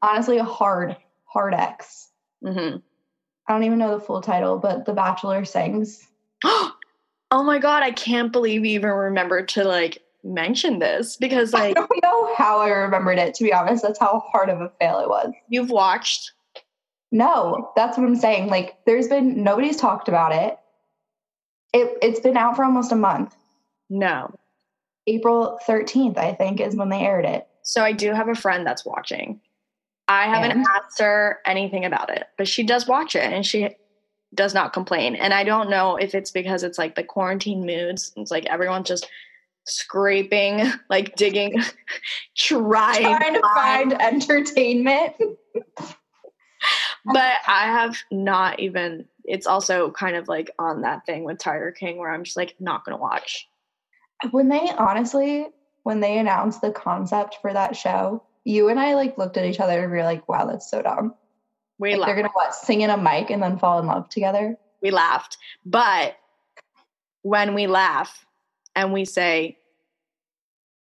Honestly, 0.03 0.39
a 0.39 0.45
hard, 0.45 0.97
hard 1.25 1.55
X. 1.55 2.09
Mm-hmm. 2.43 2.79
I 3.47 3.53
don't 3.53 3.65
even 3.65 3.79
know 3.79 3.99
the 3.99 4.05
full 4.05 4.23
title, 4.23 4.59
but 4.59 4.87
The 4.87 4.93
Bachelor 4.93 5.45
sings. 5.45 6.07
oh 6.45 6.73
my 7.33 7.59
god, 7.59 7.83
I 7.83 7.91
can't 7.91 8.33
believe 8.33 8.65
you 8.65 8.73
even 8.73 8.91
remembered 8.91 9.49
to 9.51 9.65
like 9.65 9.99
mention 10.23 10.79
this 10.79 11.17
because 11.17 11.53
like 11.53 11.77
I 11.77 11.81
don't 11.81 12.03
know 12.03 12.35
how 12.37 12.61
I 12.61 12.69
remembered 12.69 13.19
it 13.19 13.35
to 13.35 13.45
be 13.45 13.53
honest. 13.53 13.83
That's 13.83 13.99
how 13.99 14.25
hard 14.31 14.49
of 14.49 14.61
a 14.61 14.71
fail 14.81 15.01
it 15.01 15.09
was. 15.09 15.33
You've 15.49 15.71
watched 15.71 16.33
no, 17.13 17.73
that's 17.77 17.99
what 17.99 18.07
I'm 18.07 18.17
saying. 18.17 18.49
Like, 18.49 18.79
there's 18.87 19.09
been 19.09 19.43
nobody's 19.43 19.77
talked 19.77 20.09
about 20.09 20.33
it. 20.33 20.59
It 21.73 21.99
it's 22.03 22.21
been 22.21 22.37
out 22.37 22.57
for 22.57 22.65
almost 22.65 22.93
a 22.93 22.97
month. 22.97 23.35
No. 23.89 24.35
April 25.07 25.59
13th, 25.67 26.19
I 26.19 26.35
think, 26.35 26.61
is 26.61 26.77
when 26.77 26.89
they 26.89 27.01
aired 27.01 27.25
it. 27.25 27.49
So 27.63 27.83
I 27.83 27.93
do 27.93 28.13
have 28.13 28.29
a 28.29 28.35
friend 28.35 28.67
that's 28.67 28.85
watching. 28.85 29.41
I 30.07 30.27
haven't 30.27 30.53
and? 30.53 30.67
asked 30.67 31.01
her 31.01 31.39
anything 31.47 31.85
about 31.85 32.11
it, 32.11 32.25
but 32.37 32.49
she 32.49 32.63
does 32.63 32.87
watch 32.87 33.15
it 33.15 33.33
and 33.33 33.45
she 33.47 33.77
does 34.35 34.55
not 34.55 34.73
complain. 34.73 35.17
And 35.17 35.33
I 35.33 35.45
don't 35.45 35.71
know 35.71 35.97
if 35.97 36.15
it's 36.15 36.31
because 36.31 36.63
it's 36.63 36.79
like 36.79 36.95
the 36.95 37.05
quarantine 37.05 37.65
moods. 37.65 38.13
It's 38.17 38.31
like 38.31 38.47
everyone's 38.47 38.89
just 38.89 39.09
scraping, 39.67 40.65
like 40.91 41.17
digging, 41.17 41.61
trying, 42.37 43.03
trying 43.03 43.35
to 43.35 43.41
find 43.55 44.01
entertainment. 44.01 45.15
but 47.05 47.35
I 47.47 47.67
have 47.67 47.97
not 48.11 48.61
even. 48.61 49.07
It's 49.25 49.47
also 49.47 49.91
kind 49.91 50.17
of 50.17 50.29
like 50.29 50.51
on 50.59 50.83
that 50.83 51.07
thing 51.07 51.25
with 51.25 51.39
Tiger 51.39 51.73
King 51.73 51.99
where 51.99 52.11
I'm 52.11 52.25
just 52.25 52.37
like 52.37 52.55
not 52.59 52.85
gonna 52.85 52.97
watch. 52.97 53.49
When 54.31 54.49
they 54.49 54.71
honestly, 54.77 55.47
when 55.83 56.01
they 56.01 56.19
announced 56.19 56.61
the 56.61 56.73
concept 56.73 57.39
for 57.41 57.53
that 57.53 57.77
show, 57.77 58.23
you 58.45 58.69
and 58.69 58.81
I 58.81 58.95
like 58.95 59.19
looked 59.19 59.37
at 59.37 59.45
each 59.45 59.61
other 59.61 59.83
and 59.83 59.93
we 59.93 59.99
were 59.99 60.05
like, 60.05 60.29
"Wow, 60.29 60.47
that's 60.47 60.71
so 60.71 60.83
dumb." 60.83 61.15
We 61.79 61.97
like, 61.97 62.07
they're 62.07 62.17
gonna 62.17 62.29
what 62.33 62.55
sing 62.55 62.83
in 62.83 62.91
a 62.91 62.97
mic 62.97 63.31
and 63.31 63.43
then 63.43 63.59
fall 63.59 63.79
in 63.79 63.87
love 63.87 64.09
together. 64.09 64.57
We 64.83 64.91
laughed, 64.91 65.39
but 65.65 66.17
when 67.23 67.55
we 67.55 67.67
laugh 67.67 68.27
and 68.75 68.93
we 68.93 69.05
say 69.05 69.59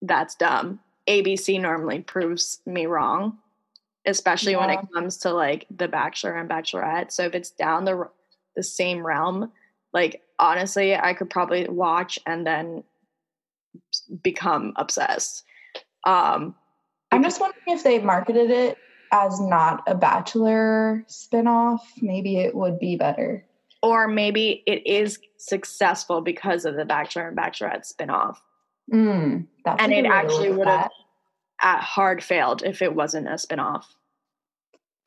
that's 0.01 0.35
dumb, 0.35 0.79
ABC 1.07 1.59
normally 1.61 2.01
proves 2.01 2.61
me 2.65 2.85
wrong, 2.85 3.37
especially 4.05 4.53
yeah. 4.53 4.59
when 4.59 4.69
it 4.69 4.79
comes 4.93 5.17
to 5.17 5.31
like 5.31 5.65
The 5.75 5.87
Bachelor 5.87 6.33
and 6.33 6.49
Bachelorette. 6.49 7.11
So 7.11 7.23
if 7.23 7.33
it's 7.33 7.51
down 7.51 7.85
the 7.85 8.09
the 8.55 8.63
same 8.63 9.05
realm, 9.05 9.51
like 9.93 10.21
honestly, 10.39 10.95
I 10.95 11.13
could 11.13 11.29
probably 11.29 11.67
watch 11.67 12.19
and 12.25 12.45
then 12.45 12.83
become 14.23 14.73
obsessed. 14.75 15.43
Um, 16.05 16.55
I'm 17.11 17.23
just 17.23 17.39
wondering 17.39 17.63
if 17.67 17.83
they 17.83 17.99
marketed 17.99 18.51
it 18.51 18.77
as 19.11 19.39
not 19.39 19.83
a 19.87 19.95
Bachelor 19.95 21.05
spinoff, 21.07 21.79
maybe 22.01 22.37
it 22.37 22.55
would 22.55 22.79
be 22.79 22.95
better. 22.95 23.45
Or 23.81 24.07
maybe 24.07 24.63
it 24.65 24.85
is 24.85 25.19
successful 25.37 26.21
because 26.21 26.65
of 26.65 26.75
the 26.75 26.85
Bachelor 26.85 27.27
and 27.27 27.37
Bachelorette 27.37 27.91
spinoff. 27.91 28.37
Mm, 28.91 29.47
and 29.65 29.93
it 29.93 30.05
actually 30.05 30.51
would 30.51 30.67
have 30.67 30.91
at 31.61 31.81
hard 31.81 32.23
failed 32.23 32.63
if 32.63 32.81
it 32.81 32.95
wasn't 32.95 33.27
a 33.27 33.31
spinoff. 33.31 33.85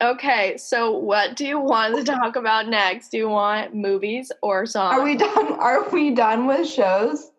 Okay, 0.01 0.55
so 0.57 0.91
what 0.91 1.35
do 1.35 1.45
you 1.45 1.59
want 1.59 1.97
to 1.97 2.03
talk 2.05 2.37
about 2.37 2.69
next? 2.69 3.09
Do 3.09 3.17
you 3.17 3.27
want 3.27 3.75
movies 3.75 4.31
or 4.41 4.65
songs? 4.65 4.97
Are 4.97 5.03
we 5.03 5.17
done? 5.17 5.53
Are 5.59 5.89
we 5.89 6.11
done 6.11 6.47
with 6.47 6.69
shows? 6.69 7.31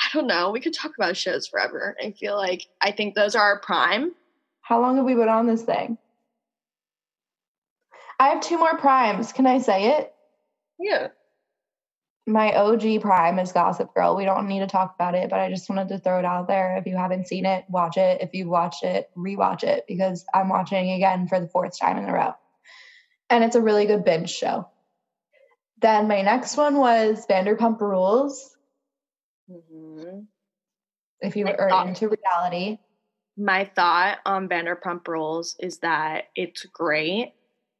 I 0.00 0.08
don't 0.12 0.26
know. 0.26 0.50
We 0.50 0.60
could 0.60 0.74
talk 0.74 0.92
about 0.98 1.16
shows 1.16 1.46
forever. 1.46 1.96
I 2.02 2.10
feel 2.10 2.36
like 2.36 2.66
I 2.80 2.90
think 2.90 3.14
those 3.14 3.36
are 3.36 3.42
our 3.42 3.60
prime. 3.60 4.14
How 4.62 4.80
long 4.80 4.96
have 4.96 5.04
we 5.04 5.14
been 5.14 5.28
on 5.28 5.46
this 5.46 5.62
thing? 5.62 5.96
I 8.18 8.28
have 8.28 8.40
two 8.40 8.58
more 8.58 8.76
primes. 8.76 9.32
Can 9.32 9.46
I 9.46 9.58
say 9.58 9.96
it? 9.96 10.12
Yeah. 10.78 11.08
My 12.28 12.54
OG 12.54 13.00
prime 13.00 13.38
is 13.38 13.52
Gossip 13.52 13.94
Girl. 13.94 14.14
We 14.14 14.26
don't 14.26 14.48
need 14.48 14.60
to 14.60 14.66
talk 14.66 14.94
about 14.94 15.14
it, 15.14 15.30
but 15.30 15.40
I 15.40 15.48
just 15.48 15.68
wanted 15.70 15.88
to 15.88 15.98
throw 15.98 16.18
it 16.18 16.26
out 16.26 16.46
there. 16.46 16.76
If 16.76 16.86
you 16.86 16.94
haven't 16.94 17.26
seen 17.26 17.46
it, 17.46 17.64
watch 17.70 17.96
it. 17.96 18.20
If 18.20 18.30
you've 18.34 18.48
watched 18.48 18.84
it, 18.84 19.08
rewatch 19.16 19.62
it 19.64 19.84
because 19.88 20.26
I'm 20.34 20.50
watching 20.50 20.90
again 20.90 21.26
for 21.26 21.40
the 21.40 21.48
fourth 21.48 21.78
time 21.78 21.96
in 21.96 22.04
a 22.04 22.12
row. 22.12 22.34
And 23.30 23.42
it's 23.42 23.56
a 23.56 23.62
really 23.62 23.86
good 23.86 24.04
binge 24.04 24.28
show. 24.28 24.68
Then 25.80 26.06
my 26.06 26.20
next 26.20 26.56
one 26.58 26.76
was 26.76 27.26
Vanderpump 27.26 27.80
Rules. 27.80 28.54
Mm-hmm. 29.50 30.20
If 31.20 31.34
you 31.34 31.46
are 31.46 31.88
into 31.88 32.10
reality. 32.10 32.78
My 33.38 33.64
thought 33.64 34.18
on 34.26 34.50
Vanderpump 34.50 35.08
Rules 35.08 35.56
is 35.58 35.78
that 35.78 36.24
it's 36.36 36.66
great 36.66 37.32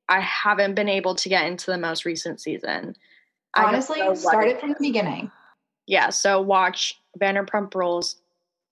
I 0.08 0.20
haven't 0.20 0.74
been 0.74 0.88
able 0.88 1.14
to 1.16 1.28
get 1.28 1.46
into 1.46 1.70
the 1.70 1.78
most 1.78 2.04
recent 2.04 2.40
season. 2.40 2.96
Honestly, 3.66 4.16
start 4.16 4.49
it 4.49 4.61
from 4.61 4.71
the 4.71 4.77
beginning. 4.81 5.31
Yeah, 5.87 6.11
so 6.11 6.40
watch 6.40 7.01
Vanderpump 7.18 7.75
Rules 7.75 8.16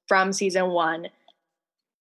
from 0.07 0.33
season 0.33 0.69
one. 0.69 1.09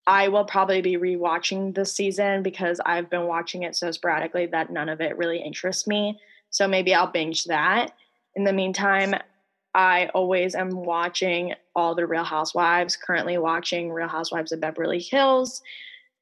I 0.08 0.28
will 0.28 0.45
probably 0.45 0.82
be 0.82 0.98
rewatching 0.98 1.74
this 1.74 1.93
season 1.93 2.43
because 2.43 2.80
I've 2.86 3.10
been 3.10 3.26
watching 3.26 3.63
it 3.63 3.76
so 3.76 3.91
sporadically 3.91 4.45
that 4.48 4.71
none 4.71 4.89
of 4.89 5.02
it 5.02 5.17
really 5.17 5.39
interests 5.39 5.88
me. 5.88 6.19
So 6.52 6.67
maybe 6.67 6.93
I'll 6.93 7.12
binge 7.12 7.45
that. 7.45 7.93
In 8.36 8.43
the 8.43 8.54
meantime, 8.54 9.15
I 9.74 10.10
always 10.13 10.54
am 10.54 10.69
watching 10.69 11.54
all 11.76 11.95
the 11.95 12.06
Real 12.06 12.24
Housewives, 12.24 12.95
currently 12.95 13.38
watching 13.38 13.91
Real 13.91 14.08
Housewives 14.08 14.52
of 14.52 14.62
Beverly 14.62 15.00
Hills. 15.00 15.62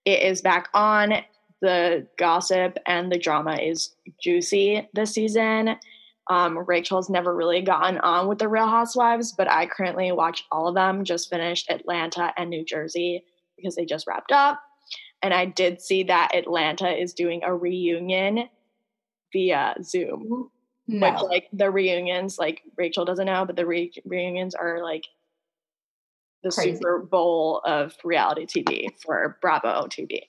It 0.06 0.21
is 0.21 0.41
back 0.41 0.69
on 0.73 1.15
the 1.62 2.08
gossip 2.17 2.78
and 2.86 3.12
the 3.12 3.17
drama 3.17 3.56
is 3.56 3.95
juicy 4.21 4.88
this 4.93 5.12
season. 5.12 5.78
Um, 6.29 6.57
Rachel's 6.57 7.09
never 7.09 7.36
really 7.36 7.62
gotten 7.62 7.97
on 7.99 8.27
with 8.27 8.39
the 8.39 8.47
Real 8.47 8.67
Housewives, 8.67 9.33
but 9.33 9.51
I 9.51 9.65
currently 9.65 10.12
watch 10.12 10.45
all 10.51 10.67
of 10.67 10.75
them. 10.75 11.03
Just 11.03 11.29
finished 11.29 11.69
Atlanta 11.69 12.33
and 12.38 12.49
New 12.49 12.63
Jersey 12.63 13.25
because 13.57 13.75
they 13.75 13.86
just 13.86 14.07
wrapped 14.07 14.31
up. 14.31 14.62
And 15.21 15.33
I 15.33 15.45
did 15.45 15.81
see 15.81 16.03
that 16.03 16.36
Atlanta 16.36 16.89
is 16.89 17.13
doing 17.13 17.41
a 17.43 17.55
reunion 17.55 18.49
via 19.31 19.75
Zoom. 19.81 20.49
No. 20.88 21.12
Which, 21.12 21.21
like, 21.23 21.49
the 21.53 21.71
reunions, 21.71 22.38
like, 22.38 22.62
Rachel 22.77 23.05
doesn't 23.05 23.25
know, 23.25 23.45
but 23.45 23.55
the 23.55 23.65
re- 23.65 23.93
reunions 24.05 24.53
are 24.53 24.83
like 24.83 25.05
the 26.43 26.51
Crazy. 26.51 26.75
Super 26.75 26.99
Bowl 26.99 27.62
of 27.65 27.95
reality 28.03 28.45
TV 28.45 28.89
for 29.01 29.38
Bravo 29.41 29.88
TV. 29.88 30.23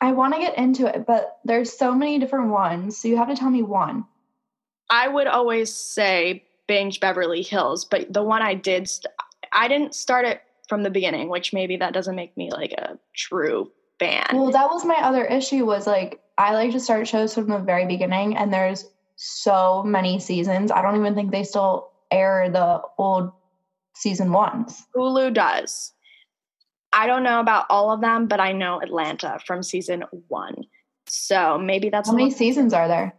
I 0.00 0.12
want 0.12 0.34
to 0.34 0.40
get 0.40 0.56
into 0.56 0.86
it, 0.86 1.06
but 1.06 1.38
there's 1.44 1.76
so 1.76 1.94
many 1.94 2.18
different 2.18 2.50
ones. 2.50 2.96
So 2.98 3.08
you 3.08 3.16
have 3.16 3.28
to 3.28 3.36
tell 3.36 3.50
me 3.50 3.62
one. 3.62 4.04
I 4.90 5.08
would 5.08 5.26
always 5.26 5.74
say 5.74 6.44
binge 6.66 7.00
Beverly 7.00 7.42
Hills, 7.42 7.84
but 7.84 8.12
the 8.12 8.22
one 8.22 8.42
I 8.42 8.54
did, 8.54 8.88
st- 8.88 9.12
I 9.52 9.68
didn't 9.68 9.94
start 9.94 10.24
it 10.24 10.42
from 10.68 10.82
the 10.82 10.90
beginning, 10.90 11.28
which 11.28 11.52
maybe 11.52 11.76
that 11.76 11.92
doesn't 11.92 12.16
make 12.16 12.36
me 12.36 12.50
like 12.50 12.72
a 12.72 12.98
true 13.14 13.70
fan. 13.98 14.26
Well, 14.32 14.50
that 14.50 14.70
was 14.70 14.84
my 14.84 14.96
other 14.96 15.24
issue 15.24 15.64
was 15.64 15.86
like 15.86 16.20
I 16.38 16.54
like 16.54 16.72
to 16.72 16.80
start 16.80 17.06
shows 17.06 17.34
from 17.34 17.48
the 17.48 17.58
very 17.58 17.86
beginning, 17.86 18.36
and 18.36 18.52
there's 18.52 18.86
so 19.16 19.82
many 19.84 20.18
seasons. 20.18 20.70
I 20.70 20.82
don't 20.82 20.96
even 20.96 21.14
think 21.14 21.30
they 21.30 21.44
still 21.44 21.92
air 22.10 22.50
the 22.50 22.82
old 22.98 23.32
season 23.94 24.32
ones. 24.32 24.82
Hulu 24.96 25.32
does. 25.32 25.92
I 26.92 27.06
don't 27.06 27.22
know 27.22 27.40
about 27.40 27.66
all 27.70 27.90
of 27.90 28.00
them, 28.00 28.26
but 28.26 28.40
I 28.40 28.52
know 28.52 28.80
Atlanta 28.80 29.38
from 29.44 29.62
season 29.62 30.04
one. 30.28 30.64
So 31.06 31.58
maybe 31.58 31.90
that's 31.90 32.08
how 32.08 32.14
many 32.14 32.30
seasons 32.30 32.72
are 32.72 32.88
there? 32.88 33.14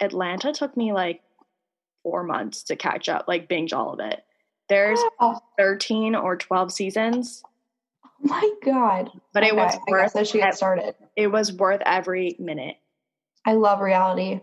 Atlanta 0.00 0.52
took 0.52 0.76
me 0.76 0.92
like 0.92 1.22
four 2.02 2.22
months 2.22 2.64
to 2.64 2.76
catch 2.76 3.08
up, 3.08 3.26
like 3.28 3.48
binge 3.48 3.72
all 3.72 3.92
of 3.92 4.00
it. 4.00 4.24
There's 4.68 5.00
oh. 5.18 5.40
13 5.58 6.14
or 6.14 6.36
12 6.36 6.72
seasons. 6.72 7.42
Oh 8.04 8.08
my 8.22 8.50
god. 8.64 9.10
But 9.32 9.42
okay. 9.42 9.50
it 9.50 9.56
was 9.56 9.76
worth 9.88 10.16
I 10.16 10.22
she 10.22 10.42
started. 10.52 10.94
It 11.16 11.28
was 11.28 11.52
worth 11.52 11.82
every 11.84 12.36
minute. 12.38 12.76
I 13.44 13.54
love 13.54 13.80
reality. 13.80 14.40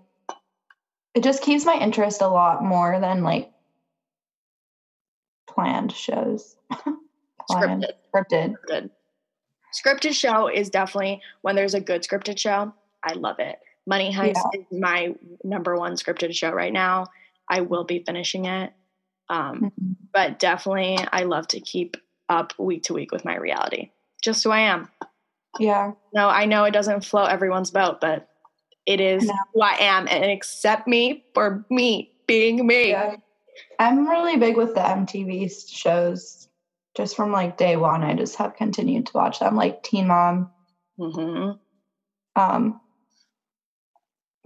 It 1.14 1.24
just 1.24 1.42
keeps 1.42 1.66
my 1.66 1.76
interest 1.76 2.22
a 2.22 2.28
lot 2.28 2.64
more 2.64 3.00
than 3.00 3.24
like 3.24 3.52
planned 5.48 5.92
shows. 5.92 6.56
Scripted. 7.52 7.92
Scripted. 8.14 8.56
Good. 8.68 8.90
Scripted 9.74 10.14
show 10.14 10.48
is 10.48 10.70
definitely 10.70 11.22
when 11.42 11.56
there's 11.56 11.74
a 11.74 11.82
good 11.82 12.04
scripted 12.04 12.38
show. 12.38 12.74
I 13.04 13.14
love 13.14 13.40
it. 13.40 13.60
Money 13.88 14.14
Heist 14.14 14.36
yeah. 14.54 14.60
is 14.60 14.80
my 14.80 15.16
number 15.44 15.76
one 15.76 15.94
scripted 15.94 16.36
show 16.36 16.52
right 16.52 16.74
now. 16.74 17.08
I 17.50 17.62
will 17.62 17.86
be 17.86 18.04
finishing 18.06 18.46
it. 18.46 18.74
Um, 19.30 19.56
mm-hmm. 19.56 19.92
But 20.14 20.40
definitely, 20.40 21.00
I 21.12 21.24
love 21.24 21.48
to 21.50 21.60
keep 21.60 21.98
up 22.30 22.54
week 22.60 22.84
to 22.84 22.94
week 22.94 23.12
with 23.12 23.26
my 23.26 23.36
reality. 23.38 23.92
Just 24.22 24.44
who 24.44 24.52
I 24.52 24.60
am. 24.60 24.90
Yeah. 25.60 25.94
No, 26.14 26.28
I 26.28 26.46
know 26.46 26.66
it 26.66 26.72
doesn't 26.72 27.06
float 27.06 27.30
everyone's 27.30 27.72
boat, 27.72 28.00
but 28.02 28.28
it 28.86 29.00
is 29.00 29.24
who 29.54 29.62
I 29.62 29.78
am, 29.80 30.08
and 30.08 30.26
accept 30.26 30.88
me 30.88 31.26
for 31.34 31.66
me 31.70 32.12
being 32.28 32.68
me. 32.68 32.90
Yeah. 32.90 33.16
I'm 33.80 34.08
really 34.08 34.38
big 34.38 34.58
with 34.58 34.76
the 34.76 34.82
MTV 34.82 35.50
shows 35.70 36.48
just 36.98 37.16
from 37.16 37.32
like 37.32 37.58
day 37.58 37.78
one, 37.78 38.04
I 38.04 38.16
just 38.16 38.36
have 38.38 38.56
continued 38.56 39.06
to 39.06 39.14
watch 39.14 39.40
them, 39.40 39.56
like 39.56 39.84
Teen 39.84 40.08
Mom, 40.08 40.50
mm-hmm. 41.00 41.52
um, 42.42 42.82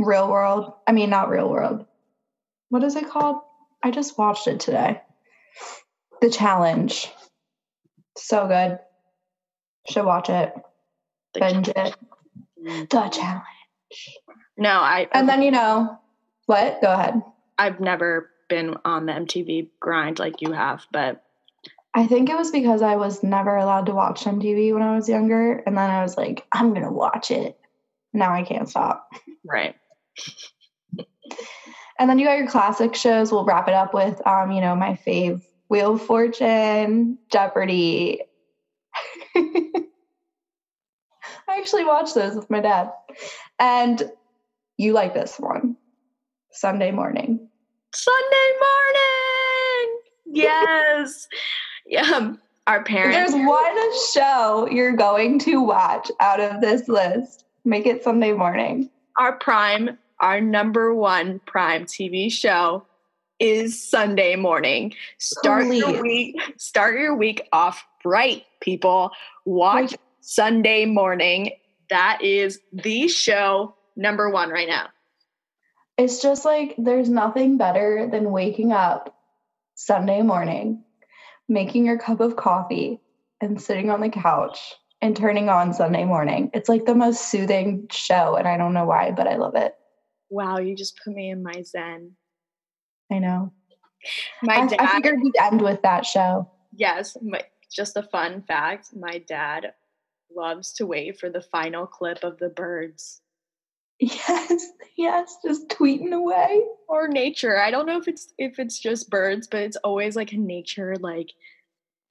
Real 0.01 0.29
World. 0.29 0.73
I 0.87 0.91
mean, 0.91 1.09
not 1.09 1.29
Real 1.29 1.49
World. 1.49 1.85
What 2.69 2.83
is 2.83 2.95
it 2.95 3.09
called? 3.09 3.41
I 3.83 3.91
just 3.91 4.17
watched 4.17 4.47
it 4.47 4.59
today. 4.59 5.01
The 6.21 6.29
Challenge. 6.29 7.09
So 8.17 8.47
good. 8.47 8.79
Should 9.89 10.05
watch 10.05 10.29
it. 10.29 10.53
The 11.33 11.39
Binge 11.39 11.65
challenge. 11.67 11.95
it. 12.57 12.89
The 12.89 13.09
Challenge. 13.09 13.43
No, 14.57 14.69
I. 14.69 15.07
And 15.11 15.27
then, 15.27 15.41
you 15.41 15.51
know, 15.51 15.97
what? 16.45 16.81
Go 16.81 16.91
ahead. 16.91 17.21
I've 17.57 17.79
never 17.79 18.29
been 18.49 18.75
on 18.85 19.05
the 19.05 19.13
MTV 19.13 19.69
grind 19.79 20.19
like 20.19 20.41
you 20.41 20.51
have, 20.51 20.85
but 20.91 21.23
I 21.93 22.07
think 22.07 22.29
it 22.29 22.37
was 22.37 22.51
because 22.51 22.81
I 22.81 22.95
was 22.95 23.23
never 23.23 23.55
allowed 23.55 23.87
to 23.87 23.93
watch 23.93 24.23
MTV 24.23 24.73
when 24.73 24.81
I 24.81 24.95
was 24.95 25.09
younger. 25.09 25.57
And 25.65 25.77
then 25.77 25.89
I 25.89 26.03
was 26.03 26.15
like, 26.15 26.45
I'm 26.51 26.69
going 26.71 26.85
to 26.85 26.91
watch 26.91 27.31
it. 27.31 27.59
Now 28.13 28.33
I 28.33 28.43
can't 28.43 28.69
stop. 28.69 29.09
Right. 29.43 29.75
And 31.99 32.09
then 32.09 32.19
you 32.19 32.25
got 32.25 32.37
your 32.37 32.47
classic 32.47 32.95
shows. 32.95 33.31
We'll 33.31 33.45
wrap 33.45 33.67
it 33.67 33.73
up 33.73 33.93
with, 33.93 34.25
um, 34.25 34.51
you 34.51 34.61
know, 34.61 34.75
my 34.75 34.97
fave 35.05 35.41
Wheel 35.69 35.93
of 35.93 36.01
Fortune, 36.01 37.17
Jeopardy. 37.31 38.21
I 39.35 39.85
actually 41.49 41.85
watched 41.85 42.15
those 42.15 42.35
with 42.35 42.49
my 42.49 42.59
dad. 42.59 42.91
And 43.59 44.11
you 44.77 44.93
like 44.93 45.13
this 45.13 45.39
one 45.39 45.77
Sunday 46.51 46.91
morning. 46.91 47.47
Sunday 47.93 48.51
morning! 48.61 50.01
Yes. 50.25 51.27
yeah. 51.85 52.33
Our 52.67 52.83
parents. 52.83 53.15
There's 53.15 53.45
one 53.45 54.07
show 54.13 54.67
you're 54.71 54.95
going 54.95 55.39
to 55.39 55.61
watch 55.61 56.11
out 56.19 56.39
of 56.39 56.61
this 56.61 56.87
list. 56.87 57.45
Make 57.65 57.85
it 57.85 58.03
Sunday 58.03 58.33
morning. 58.33 58.89
Our 59.17 59.37
prime, 59.37 59.97
our 60.19 60.41
number 60.41 60.93
one 60.93 61.39
prime 61.45 61.85
TV 61.85 62.31
show 62.31 62.85
is 63.39 63.81
Sunday 63.81 64.35
morning. 64.35 64.93
Start 65.17 65.65
Please. 65.65 65.79
your 65.79 66.01
week. 66.01 66.35
Start 66.57 66.99
your 66.99 67.15
week 67.15 67.47
off 67.51 67.85
bright, 68.03 68.45
people. 68.61 69.11
Watch 69.45 69.95
Sunday 70.21 70.85
morning. 70.85 71.51
That 71.89 72.21
is 72.21 72.59
the 72.71 73.07
show 73.07 73.75
number 73.95 74.29
one 74.29 74.49
right 74.49 74.67
now. 74.67 74.89
It's 75.97 76.21
just 76.21 76.45
like 76.45 76.75
there's 76.77 77.09
nothing 77.09 77.57
better 77.57 78.07
than 78.11 78.31
waking 78.31 78.71
up 78.71 79.15
Sunday 79.75 80.21
morning, 80.21 80.83
making 81.49 81.85
your 81.85 81.97
cup 81.97 82.21
of 82.21 82.35
coffee, 82.35 83.01
and 83.41 83.61
sitting 83.61 83.89
on 83.89 84.01
the 84.01 84.09
couch 84.09 84.75
and 85.01 85.15
turning 85.15 85.49
on 85.49 85.73
Sunday 85.73 86.05
morning. 86.05 86.51
It's 86.53 86.69
like 86.69 86.85
the 86.85 86.95
most 86.95 87.29
soothing 87.29 87.87
show, 87.91 88.35
and 88.35 88.47
I 88.47 88.57
don't 88.57 88.73
know 88.73 88.85
why, 88.85 89.11
but 89.11 89.27
I 89.27 89.35
love 89.35 89.55
it. 89.55 89.75
Wow, 90.29 90.59
you 90.59 90.75
just 90.75 90.99
put 91.03 91.13
me 91.13 91.29
in 91.29 91.43
my 91.43 91.63
zen. 91.63 92.11
I 93.11 93.19
know. 93.19 93.51
My 94.41 94.55
I, 94.55 94.67
dad. 94.67 94.79
I 94.79 94.95
figured 94.95 95.21
we'd 95.21 95.35
end 95.41 95.61
with 95.61 95.81
that 95.81 96.05
show. 96.05 96.49
Yes, 96.73 97.17
my, 97.21 97.41
just 97.71 97.97
a 97.97 98.03
fun 98.03 98.43
fact. 98.43 98.89
My 98.95 99.17
dad 99.27 99.73
loves 100.33 100.73
to 100.73 100.85
wait 100.85 101.19
for 101.19 101.29
the 101.29 101.41
final 101.41 101.85
clip 101.85 102.23
of 102.23 102.37
the 102.37 102.49
birds. 102.49 103.21
Yes, 104.03 104.65
yes, 104.97 105.37
just 105.45 105.67
tweeting 105.69 106.11
away. 106.11 106.63
Or 106.87 107.07
nature. 107.07 107.61
I 107.61 107.69
don't 107.69 107.85
know 107.85 107.99
if 107.99 108.07
it's 108.07 108.33
if 108.39 108.57
it's 108.57 108.79
just 108.79 109.11
birds, 109.11 109.45
but 109.45 109.61
it's 109.61 109.77
always 109.77 110.15
like 110.15 110.31
a 110.31 110.37
nature 110.37 110.95
like 110.99 111.29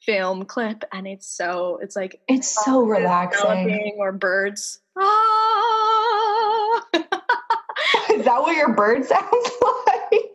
film 0.04 0.44
clip 0.44 0.84
and 0.92 1.06
it's 1.06 1.26
so 1.26 1.78
it's 1.82 1.94
like 1.94 2.20
it's 2.28 2.64
so 2.64 2.82
relaxing. 2.82 3.96
or 3.98 4.12
birds. 4.12 4.80
Ah! 4.98 6.82
is 6.94 8.24
that 8.24 8.40
what 8.40 8.56
your 8.56 8.74
bird 8.74 9.04
sounds 9.06 9.50
like? 9.86 10.30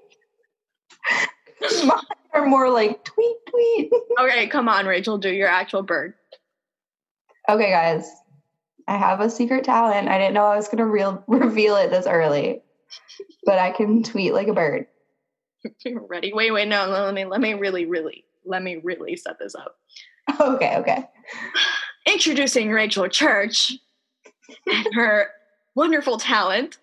Mine 1.85 1.99
are 2.33 2.45
more 2.45 2.69
like 2.69 3.03
tweet 3.03 3.37
tweet. 3.49 3.91
Okay 4.19 4.47
come 4.47 4.69
on 4.69 4.85
rachael 4.85 5.17
do 5.17 5.29
your 5.29 5.49
actual 5.49 5.81
bird. 5.83 6.13
Okay 7.49 7.69
guys. 7.69 8.09
I 8.87 8.97
have 8.97 9.19
a 9.19 9.29
secret 9.31 9.63
talent. 9.63 10.07
I 10.07 10.19
didn't 10.19 10.35
know 10.35 10.45
i 10.45 10.55
was 10.55 10.67
going 10.67 10.77
to 10.77 10.85
real 10.85 11.23
reveal 11.27 11.75
it 11.77 11.89
this 11.89 12.05
early 12.07 12.61
but 13.45 13.57
i 13.59 13.71
can 13.71 14.03
tweet 14.03 14.33
like 14.33 14.47
a 14.47 14.53
bird. 14.53 14.87
Ready? 15.85 16.31
Wait 16.33 16.51
wait 16.51 16.67
no 16.67 16.87
let 16.87 17.13
me 17.13 17.25
let 17.25 17.41
me 17.41 17.55
really 17.55 17.85
really 17.85 18.25
let 18.45 18.63
me 18.63 18.77
really 18.83 19.15
set 19.15 19.37
this 19.39 19.55
up 19.55 19.77
okay 20.39 20.77
okay 20.77 21.09
introducing 22.07 22.71
rachael 22.71 23.07
church 23.07 23.73
and 24.67 24.87
her 24.93 25.29
wonderful 25.75 26.17
talent 26.17 26.77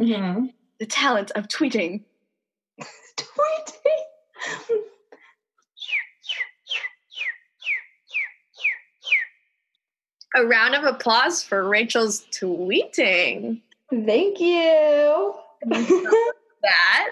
mm-hmm. 0.00 0.46
the 0.78 0.86
talent 0.86 1.30
of 1.32 1.48
tweeting 1.48 2.02
tweeting 3.16 4.04
a 10.34 10.44
round 10.44 10.74
of 10.74 10.84
applause 10.84 11.42
for 11.42 11.68
Rachael's 11.68 12.26
tweeting. 12.32 13.60
Thank 13.90 14.40
you. 14.40 15.34
that. 16.62 17.10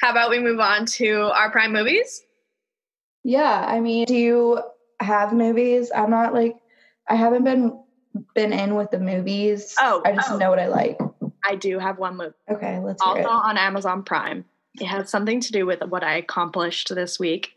How 0.00 0.10
about 0.10 0.30
we 0.30 0.38
move 0.38 0.58
on 0.58 0.86
to 0.86 1.30
our 1.36 1.50
prime 1.50 1.72
movies? 1.72 2.22
Yeah, 3.24 3.64
I 3.66 3.80
mean, 3.80 4.06
do 4.06 4.16
you 4.16 4.60
have 5.00 5.32
movies? 5.32 5.90
I'm 5.94 6.10
not 6.10 6.34
like 6.34 6.56
I 7.08 7.14
haven't 7.14 7.44
been 7.44 7.78
been 8.34 8.52
in 8.52 8.74
with 8.74 8.90
the 8.90 8.98
movies. 8.98 9.74
Oh, 9.78 10.02
I 10.04 10.12
just 10.12 10.30
oh. 10.30 10.38
know 10.38 10.50
what 10.50 10.58
I 10.58 10.68
like. 10.68 10.98
I 11.44 11.56
do 11.56 11.78
have 11.78 11.98
one 11.98 12.16
movie. 12.16 12.34
Okay, 12.50 12.78
let's 12.78 13.02
also 13.02 13.28
on 13.28 13.56
Amazon 13.56 14.02
Prime. 14.02 14.44
It 14.80 14.86
has 14.86 15.10
something 15.10 15.40
to 15.40 15.52
do 15.52 15.66
with 15.66 15.82
what 15.82 16.02
I 16.02 16.16
accomplished 16.16 16.94
this 16.94 17.18
week. 17.18 17.50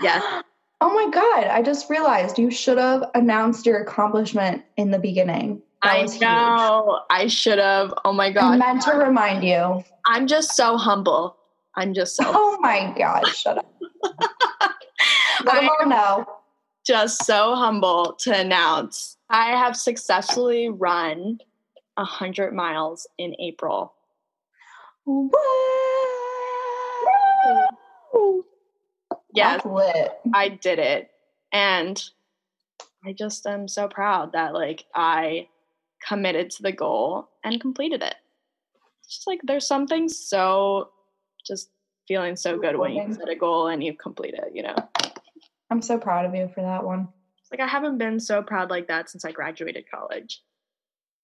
Yes. 0.00 0.22
oh 0.80 0.94
my 0.94 1.10
god! 1.10 1.48
I 1.48 1.62
just 1.62 1.90
realized 1.90 2.38
you 2.38 2.50
should 2.50 2.78
have 2.78 3.10
announced 3.14 3.66
your 3.66 3.80
accomplishment 3.80 4.64
in 4.76 4.90
the 4.90 4.98
beginning. 4.98 5.62
That 5.82 5.96
I 5.96 6.02
know. 6.18 6.84
Huge. 6.86 7.02
I 7.10 7.26
should 7.28 7.58
have. 7.58 7.94
Oh 8.04 8.12
my 8.12 8.30
god! 8.30 8.54
I 8.54 8.56
meant 8.56 8.82
to 8.82 8.92
remind 8.92 9.44
you. 9.44 9.84
I'm 10.06 10.26
just 10.26 10.56
so 10.56 10.76
humble. 10.76 11.36
I'm 11.76 11.94
just 11.94 12.16
so. 12.16 12.24
Oh 12.26 12.58
my 12.60 12.94
god! 12.96 13.26
Shut 13.28 13.58
up. 13.58 13.77
All 15.46 15.86
know. 15.86 16.26
Just 16.86 17.24
so 17.24 17.54
humble 17.54 18.14
to 18.20 18.38
announce 18.38 19.18
I 19.30 19.50
have 19.50 19.76
successfully 19.76 20.70
run 20.70 21.38
100 21.96 22.54
miles 22.54 23.06
in 23.18 23.34
April. 23.38 23.92
Woo! 25.04 25.30
Yes, 29.34 29.60
I 30.34 30.48
did 30.48 30.78
it. 30.78 31.10
And 31.52 32.02
I 33.04 33.12
just 33.12 33.46
am 33.46 33.68
so 33.68 33.86
proud 33.88 34.32
that 34.32 34.54
like 34.54 34.86
I 34.94 35.48
committed 36.06 36.50
to 36.52 36.62
the 36.62 36.72
goal 36.72 37.28
and 37.44 37.60
completed 37.60 38.02
it. 38.02 38.14
It's 39.00 39.16
just 39.16 39.26
like 39.26 39.40
there's 39.44 39.66
something 39.66 40.08
so 40.08 40.90
just 41.46 41.70
feeling 42.08 42.34
so 42.34 42.58
good 42.58 42.76
when 42.76 42.92
you 42.92 43.12
set 43.12 43.28
a 43.28 43.36
goal 43.36 43.68
and 43.68 43.84
you 43.84 43.94
complete 43.94 44.34
it, 44.34 44.52
you 44.54 44.62
know. 44.62 44.74
I'm 45.70 45.82
so 45.82 45.98
proud 45.98 46.24
of 46.24 46.34
you 46.34 46.50
for 46.54 46.62
that 46.62 46.82
one. 46.82 47.08
Like 47.52 47.60
I 47.60 47.66
haven't 47.66 47.98
been 47.98 48.18
so 48.18 48.42
proud 48.42 48.70
like 48.70 48.88
that 48.88 49.10
since 49.10 49.24
I 49.24 49.32
graduated 49.32 49.84
college. 49.90 50.42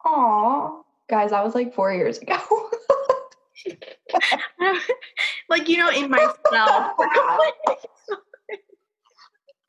Aw. 0.04 0.82
Guys, 1.08 1.30
that 1.30 1.42
was 1.44 1.54
like 1.54 1.74
four 1.74 1.92
years 1.92 2.18
ago. 2.18 2.38
like, 5.48 5.68
you 5.68 5.78
know, 5.78 5.90
in 5.90 6.10
myself. 6.10 6.36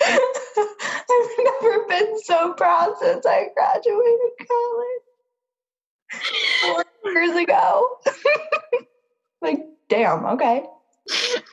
I've 0.08 0.19
never 1.39 1.86
been 1.88 2.19
so 2.23 2.54
proud 2.54 2.95
since 2.99 3.25
I 3.25 3.47
graduated 3.56 4.32
college. 4.47 5.01
Four 6.62 7.12
years 7.12 7.36
ago. 7.36 7.88
like, 9.41 9.65
damn, 9.89 10.25
okay. 10.25 10.63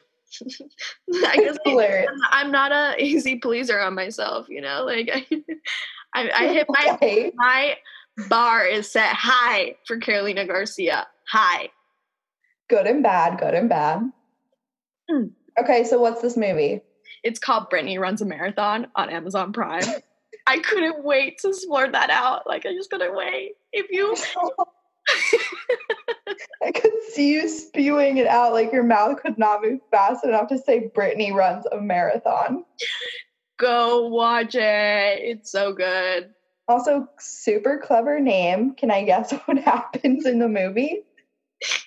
I 1.25 1.37
guess 1.37 1.59
I, 1.67 2.07
I'm 2.31 2.51
not 2.51 2.73
a 2.73 2.95
easy 3.03 3.37
pleaser 3.37 3.79
on 3.79 3.95
myself, 3.95 4.49
you 4.49 4.61
know. 4.61 4.85
Like 4.85 5.11
I, 5.13 5.27
I, 6.15 6.31
I 6.31 6.53
hit 6.53 6.67
my 6.69 6.91
okay. 6.95 7.33
my 7.35 7.77
bar 8.29 8.67
is 8.67 8.91
set 8.91 9.15
high 9.15 9.77
for 9.87 9.99
Carolina 9.99 10.47
Garcia. 10.47 11.07
High. 11.29 11.71
Good 12.69 12.87
and 12.87 13.03
bad. 13.03 13.39
Good 13.39 13.55
and 13.55 13.69
bad. 13.69 14.11
Mm. 15.11 15.31
Okay, 15.59 15.85
so 15.85 16.01
what's 16.01 16.23
this 16.23 16.37
movie? 16.37 16.81
It's 17.23 17.39
called 17.39 17.69
Brittany 17.71 17.99
Runs 17.99 18.23
a 18.23 18.25
Marathon 18.25 18.89
on 18.97 19.11
Amazon 19.11 19.53
Prime. 19.53 19.85
I 20.47 20.59
couldn't 20.59 21.05
wait 21.05 21.39
to 21.39 21.49
splurt 21.49 21.93
that 21.93 22.11
out. 22.11 22.47
Like 22.47 22.67
I 22.67 22.73
just 22.73 22.91
couldn't 22.91 23.15
wait. 23.15 23.53
If 23.73 23.87
you 23.91 24.17
I 26.63 26.73
could 26.73 26.93
see 27.13 27.33
you 27.33 27.49
spewing 27.49 28.19
it 28.19 28.27
out 28.27 28.53
like 28.53 28.73
your 28.73 28.83
mouth 28.83 29.21
could 29.23 29.39
not 29.39 29.63
move 29.63 29.81
fast 29.91 30.25
enough 30.25 30.49
to 30.49 30.59
say 30.59 30.91
Brittany 30.95 31.33
runs 31.33 31.67
a 31.71 31.81
marathon. 31.81 32.65
Go 33.59 34.09
watch 34.09 34.55
it. 34.55 35.19
It's 35.21 35.51
so 35.51 35.73
good. 35.73 36.31
Also, 36.69 37.09
super 37.19 37.81
clever 37.85 38.21
name. 38.21 38.75
Can 38.75 38.91
I 38.91 39.05
guess 39.05 39.33
what 39.45 39.59
happens 39.59 40.27
in 40.27 40.39
the 40.39 40.49
movie? 40.49 41.03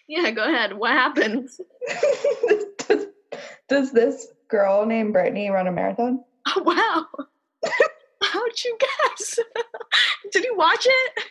Yeah, 0.07 0.31
go 0.31 0.43
ahead. 0.43 0.73
What 0.77 0.91
happens? 0.91 1.59
does, 2.87 3.05
does 3.67 3.91
this 3.91 4.27
girl 4.47 4.85
named 4.85 5.13
Brittany 5.13 5.49
run 5.49 5.67
a 5.67 5.71
marathon? 5.71 6.23
Oh, 6.47 6.61
wow. 6.63 7.25
How'd 8.23 8.63
you 8.63 8.77
guess? 8.79 9.39
Did 10.31 10.43
you 10.43 10.55
watch 10.55 10.85
it? 10.85 11.23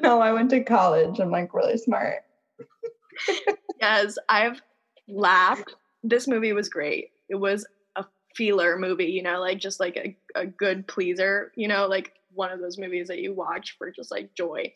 No, 0.00 0.20
I 0.20 0.32
went 0.32 0.50
to 0.50 0.62
college. 0.62 1.18
I'm 1.18 1.30
like 1.30 1.54
really 1.54 1.78
smart. 1.78 2.24
Yes, 3.80 4.16
I've 4.28 4.60
laughed. 5.08 5.74
This 6.02 6.28
movie 6.28 6.52
was 6.52 6.68
great. 6.68 7.10
It 7.28 7.36
was 7.36 7.66
a 7.96 8.04
feeler 8.34 8.78
movie, 8.78 9.06
you 9.06 9.22
know, 9.22 9.40
like 9.40 9.58
just 9.58 9.80
like 9.80 9.96
a, 9.96 10.16
a 10.38 10.46
good 10.46 10.86
pleaser, 10.86 11.52
you 11.56 11.68
know, 11.68 11.86
like 11.86 12.12
one 12.32 12.52
of 12.52 12.60
those 12.60 12.78
movies 12.78 13.08
that 13.08 13.18
you 13.18 13.34
watch 13.34 13.76
for 13.78 13.90
just 13.90 14.10
like 14.10 14.34
joy. 14.34 14.72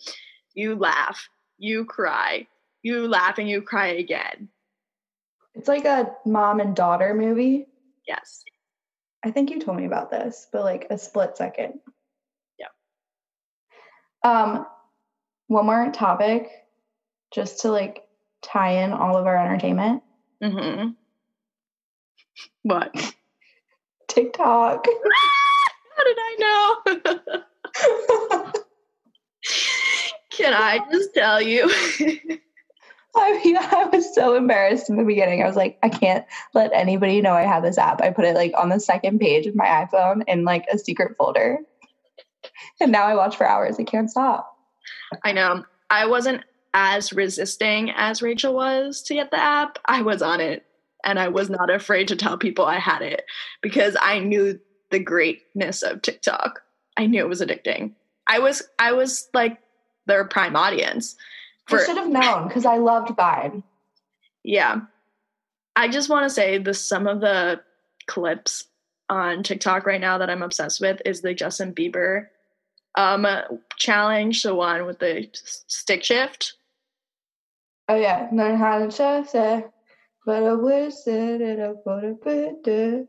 You 0.55 0.74
laugh, 0.74 1.28
you 1.59 1.85
cry, 1.85 2.47
you 2.83 3.09
laugh 3.09 3.39
and 3.39 3.49
you 3.49 3.62
cry 3.62 3.89
again. 3.89 4.49
It's 5.55 5.68
like 5.68 5.85
a 5.85 6.14
mom 6.24 6.61
and 6.61 6.74
daughter 6.74 7.14
movie. 7.14 7.66
Yes. 8.07 8.43
I 9.24 9.30
think 9.30 9.51
you 9.51 9.61
told 9.61 9.76
me 9.76 9.85
about 9.85 10.11
this, 10.11 10.49
but 10.53 10.64
like 10.64 10.87
a 10.91 10.99
split 10.99 11.37
second. 11.37 11.74
Yeah. 12.59 12.66
Um, 14.24 14.66
one 15.47 15.66
more 15.66 15.91
topic, 15.93 16.51
just 17.33 17.61
to 17.61 17.70
like 17.70 18.05
tie 18.43 18.83
in 18.85 18.93
all 18.93 19.16
of 19.16 19.26
our 19.26 19.37
entertainment. 19.37 20.03
Mm-hmm. 20.43 20.91
What? 22.62 22.95
TikTok. 24.09 24.87
How 25.97 26.05
did 26.05 26.16
I 26.18 26.37
know? 26.39 27.01
Can 30.30 30.55
I 30.55 30.80
just 30.91 31.14
tell 31.14 31.41
you? 31.41 31.70
I 33.14 33.43
mean, 33.45 33.57
I 33.59 33.89
was 33.93 34.14
so 34.14 34.35
embarrassed 34.35 34.89
in 34.89 34.97
the 34.97 35.05
beginning. 35.05 35.43
I 35.43 35.47
was 35.47 35.57
like, 35.57 35.78
I 35.83 35.91
can't 35.91 36.24
let 36.55 36.72
anybody 36.72 37.20
know 37.20 37.35
I 37.35 37.43
have 37.43 37.62
this 37.62 37.76
app. 37.76 38.01
I 38.01 38.11
put 38.11 38.24
it 38.24 38.35
like 38.35 38.53
on 38.57 38.70
the 38.70 38.80
second 38.80 39.18
page 39.18 39.47
of 39.47 39.55
my 39.55 39.66
iPhone 39.66 40.22
in 40.26 40.45
like 40.45 40.66
a 40.72 40.78
secret 40.78 41.16
folder. 41.16 41.59
And 42.80 42.91
now 42.91 43.05
I 43.05 43.14
watch 43.14 43.37
for 43.37 43.47
hours. 43.47 43.76
I 43.78 43.85
can't 43.85 44.11
stop. 44.11 44.57
I 45.22 45.33
know. 45.33 45.64
I 45.91 46.07
wasn't 46.07 46.43
as 46.75 47.12
resisting 47.12 47.91
as 47.91 48.23
Rachael 48.23 48.55
was 48.55 49.03
to 49.03 49.14
get 49.14 49.31
the 49.31 49.39
app. 49.39 49.79
I 49.85 50.03
was 50.03 50.23
on 50.23 50.41
it 50.41 50.64
and 51.05 51.18
I 51.18 51.29
was 51.29 51.51
not 51.51 51.70
afraid 51.70 52.09
to 52.09 52.16
tell 52.16 52.39
people 52.39 52.64
I 52.64 52.79
had 52.79 53.03
it 53.03 53.25
because 53.61 53.97
I 54.01 54.18
knew 54.20 54.59
the 54.91 54.99
greatness 54.99 55.83
of 55.83 56.03
TikTok. 56.03 56.62
I 56.97 57.07
knew 57.07 57.20
it 57.20 57.29
was 57.29 57.41
addicting. 57.41 57.93
I 58.27 58.39
was 58.39 58.62
I 58.79 58.93
was 58.93 59.29
like 59.35 59.59
their 60.07 60.25
prime 60.25 60.57
audience. 60.57 61.16
For, 61.66 61.81
I 61.81 61.87
should 61.87 61.97
have 61.97 62.09
known 62.09 62.49
because 62.49 62.66
I 62.66 62.79
loved 62.79 63.16
Vine. 63.16 63.62
Yeah. 64.43 64.81
I 65.75 65.89
just 65.89 66.09
want 66.09 66.25
to 66.25 66.31
say 66.31 66.59
the 66.59 66.75
some 66.75 67.07
of 67.07 67.20
the 67.20 67.61
clips 68.07 68.64
on 69.09 69.43
TikTok 69.43 69.87
right 69.87 70.01
now 70.01 70.18
that 70.18 70.31
I'm 70.31 70.43
obsessed 70.43 70.81
with 70.81 71.01
is 71.05 71.20
the 71.20 71.35
Justin 71.35 71.75
Bieber 71.75 72.27
um 72.95 73.27
challenge, 73.79 74.43
the 74.43 74.55
one 74.55 74.87
with 74.87 74.99
the 74.99 75.29
stick 75.33 76.05
shift. 76.05 76.55
Oh 77.89 77.97
yeah, 77.97 78.28
learn 78.33 78.57
how 78.57 78.78
to 78.78 78.91
shift 78.91 79.35
it, 79.35 79.70
but 80.24 80.43
I 80.43 80.53
wish 80.55 80.95
that 81.07 81.41
it 81.41 81.61
up 81.61 81.83
for 81.85 81.99
a 81.99 82.14
bit. 82.14 83.09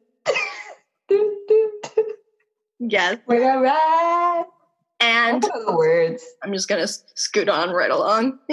Yes. 2.89 3.19
We're 3.28 3.49
alright. 3.49 4.45
And 4.99 5.41
the 5.41 5.74
words. 5.76 6.24
I'm 6.43 6.53
just 6.53 6.67
gonna 6.67 6.88
scoot 6.88 7.49
on 7.49 7.71
right 7.71 7.91
along. 7.91 8.39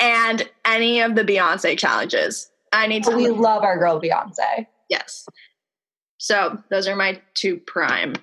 and 0.00 0.50
any 0.64 1.00
of 1.00 1.14
the 1.14 1.24
Beyonce 1.24 1.78
challenges. 1.78 2.50
I 2.72 2.86
need 2.86 3.04
to. 3.04 3.16
We 3.16 3.28
love 3.28 3.62
our 3.62 3.78
girl 3.78 4.00
Beyonce. 4.00 4.66
Yes. 4.88 5.26
So 6.18 6.58
those 6.70 6.88
are 6.88 6.96
my 6.96 7.20
two 7.34 7.58
prime 7.58 8.14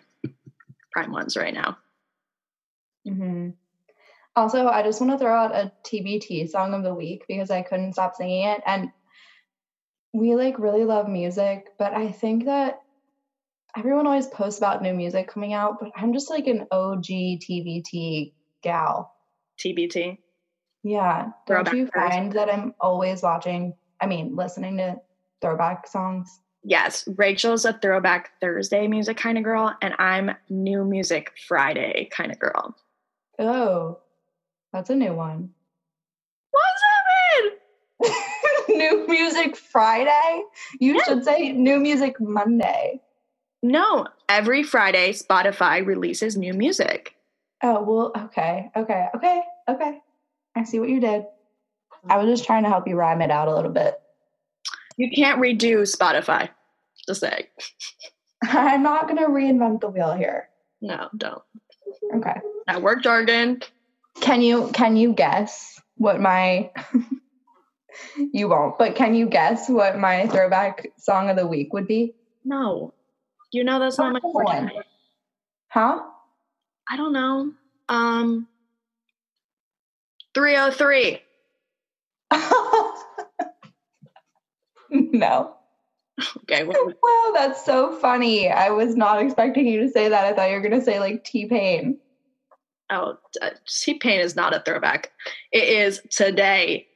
prime 0.92 1.12
ones 1.12 1.38
right 1.38 1.54
now. 1.54 1.78
Mm-hmm. 3.08 3.50
Also, 4.36 4.68
I 4.68 4.82
just 4.84 5.02
want 5.02 5.12
to 5.14 5.18
throw 5.18 5.36
out 5.36 5.56
a 5.56 5.72
TBT 5.84 6.50
song 6.50 6.74
of 6.74 6.84
the 6.84 6.94
week 6.94 7.26
because 7.28 7.52
I 7.52 7.62
couldn't 7.62 7.94
stop 7.94 8.16
singing 8.16 8.46
it, 8.46 8.62
and 8.66 8.92
we 10.14 10.36
like 10.36 10.60
really 10.60 10.86
love 10.86 11.08
music, 11.08 11.70
but 11.78 11.94
I 11.94 12.12
think 12.12 12.46
that 12.46 12.82
everyone 13.78 14.08
always 14.08 14.28
posts 14.28 14.60
about 14.60 14.82
new 14.82 14.94
music 14.94 15.28
coming 15.28 15.54
out, 15.54 15.80
but 15.80 15.92
I'm 15.96 16.14
just 16.14 16.30
like 16.30 16.48
an 16.48 16.68
OG 16.72 17.06
TBT 17.06 18.34
gal. 18.62 19.14
TBT. 19.60 20.18
Yeah. 20.84 21.30
Don't 21.48 21.66
Throwback 21.66 21.74
you 21.74 21.88
find 21.88 22.32
that 22.34 22.50
I'm 22.52 22.74
always 22.82 23.22
watching, 23.22 23.76
I 24.02 24.08
mean, 24.08 24.36
listening 24.36 24.78
to 24.78 25.00
throwback 25.42 25.88
songs? 25.88 26.40
Yes. 26.64 27.08
Rachael's 27.16 27.66
a 27.66 27.74
throwback 27.74 28.32
Thursday 28.42 28.88
music 28.88 29.18
kind 29.18 29.38
of 29.38 29.44
girl, 29.44 29.76
and 29.82 29.94
I'm 30.00 30.32
new 30.50 30.84
music 30.84 31.32
Friday 31.48 32.10
kind 32.12 32.32
of 32.32 32.40
girl. 32.40 32.76
Oh, 33.40 34.00
that's 34.74 34.90
a 34.90 34.96
new 34.96 35.14
one. 35.14 35.50
What's 36.52 36.82
that 36.82 38.10
mean? 38.70 38.78
new 38.78 39.08
music 39.08 39.56
Friday? 39.56 40.44
You 40.80 40.96
yeah. 40.96 41.04
should 41.04 41.24
say 41.24 41.52
new 41.52 41.80
music 41.80 42.20
Monday. 42.20 43.02
No, 43.64 44.08
every 44.28 44.64
Friday 44.64 45.14
Spotify 45.14 45.86
releases 45.86 46.36
new 46.36 46.54
music. 46.54 47.16
Oh, 47.64 47.84
well, 47.84 48.12
okay. 48.26 48.72
Okay. 48.76 49.08
Okay. 49.16 49.42
Okay. 49.70 50.00
I 50.56 50.64
see 50.64 50.80
what 50.80 50.90
you 50.90 51.00
did. 51.00 51.26
I 52.10 52.18
was 52.18 52.28
just 52.28 52.46
trying 52.46 52.64
to 52.64 52.70
help 52.70 52.88
you 52.88 52.96
rhyme 52.96 53.22
it 53.22 53.30
out 53.30 53.48
a 53.48 53.56
little 53.56 53.72
bit. 53.72 54.00
You 54.98 55.12
can't 55.12 55.40
redo 55.40 55.82
Spotify. 55.82 56.50
Just 57.08 57.22
say. 57.22 57.50
I'm 58.44 58.82
not 58.82 59.08
going 59.08 59.18
to 59.18 59.30
reinvent 59.30 59.82
the 59.82 59.90
wheel 59.90 60.14
here. 60.14 60.50
No, 60.82 61.10
don't. 61.16 61.44
Okay. 62.16 62.40
Network 62.68 63.04
jargon. 63.04 63.62
Can 64.20 64.42
you 64.42 64.70
can 64.74 64.98
you 64.98 65.14
guess 65.14 65.80
what 65.96 66.20
my 66.20 66.72
you 68.34 68.50
won't, 68.50 68.78
but 68.78 68.96
can 68.96 69.16
you 69.16 69.28
guess 69.28 69.70
what 69.70 69.98
my 69.98 70.28
throwback 70.28 70.88
song 70.98 71.30
of 71.30 71.38
the 71.38 71.48
week 71.48 71.74
would 71.74 71.88
be? 71.88 72.14
No. 72.44 72.94
You 73.52 73.64
know 73.64 73.80
that's 73.80 73.98
not 73.98 74.14
my 74.14 74.20
one. 74.22 74.72
Huh? 75.70 76.02
I 76.90 76.98
don't 76.98 77.14
know. 77.14 77.54
Um 77.90 78.48
303. 80.34 81.20
no. 84.92 85.56
Okay. 86.44 86.64
Well, 86.64 86.94
wow, 87.04 87.32
that's 87.34 87.66
so 87.66 87.94
funny. 87.94 88.50
I 88.50 88.70
was 88.70 88.96
not 88.96 89.22
expecting 89.22 89.68
you 89.68 89.82
to 89.82 89.90
say 89.90 90.10
that. 90.10 90.26
I 90.26 90.34
thought 90.34 90.50
you 90.50 90.56
were 90.56 90.62
going 90.62 90.80
to 90.80 90.86
say 90.86 91.00
like 91.00 91.24
T 91.24 91.48
Pain. 91.48 92.00
Oh, 92.92 93.18
uh, 93.42 93.52
T 93.66 93.96
Pain 93.96 94.20
is 94.20 94.36
not 94.36 94.54
a 94.54 94.62
throwback. 94.66 95.12
It 95.52 95.64
is 95.64 96.02
today. 96.10 96.88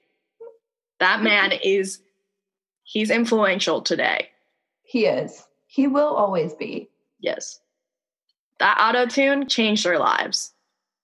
That 0.99 1.21
man 1.23 1.51
is, 1.63 1.99
he's 2.83 3.09
influential 3.09 3.81
today. 3.81 4.29
He 4.83 5.05
is. 5.05 5.43
He 5.67 5.87
will 5.87 6.13
always 6.15 6.53
be. 6.53 6.89
Yes. 7.19 7.59
That 8.59 8.77
auto 8.79 9.05
tune 9.07 9.47
changed 9.47 9.85
their 9.85 9.99
lives. 9.99 10.53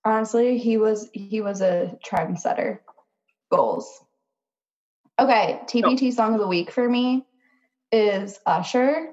Honestly, 0.06 0.58
he 0.58 0.78
was 0.78 1.10
he 1.14 1.42
was 1.42 1.62
a 1.62 1.98
trendsetter. 2.06 2.80
Goals. 3.52 4.02
Okay, 5.20 5.60
TBT 5.68 6.02
nope. 6.02 6.14
song 6.14 6.34
of 6.34 6.39
the 6.39 6.48
week 6.48 6.72
for 6.72 6.88
me 6.88 7.26
is 7.92 8.39
Usher. 8.46 9.12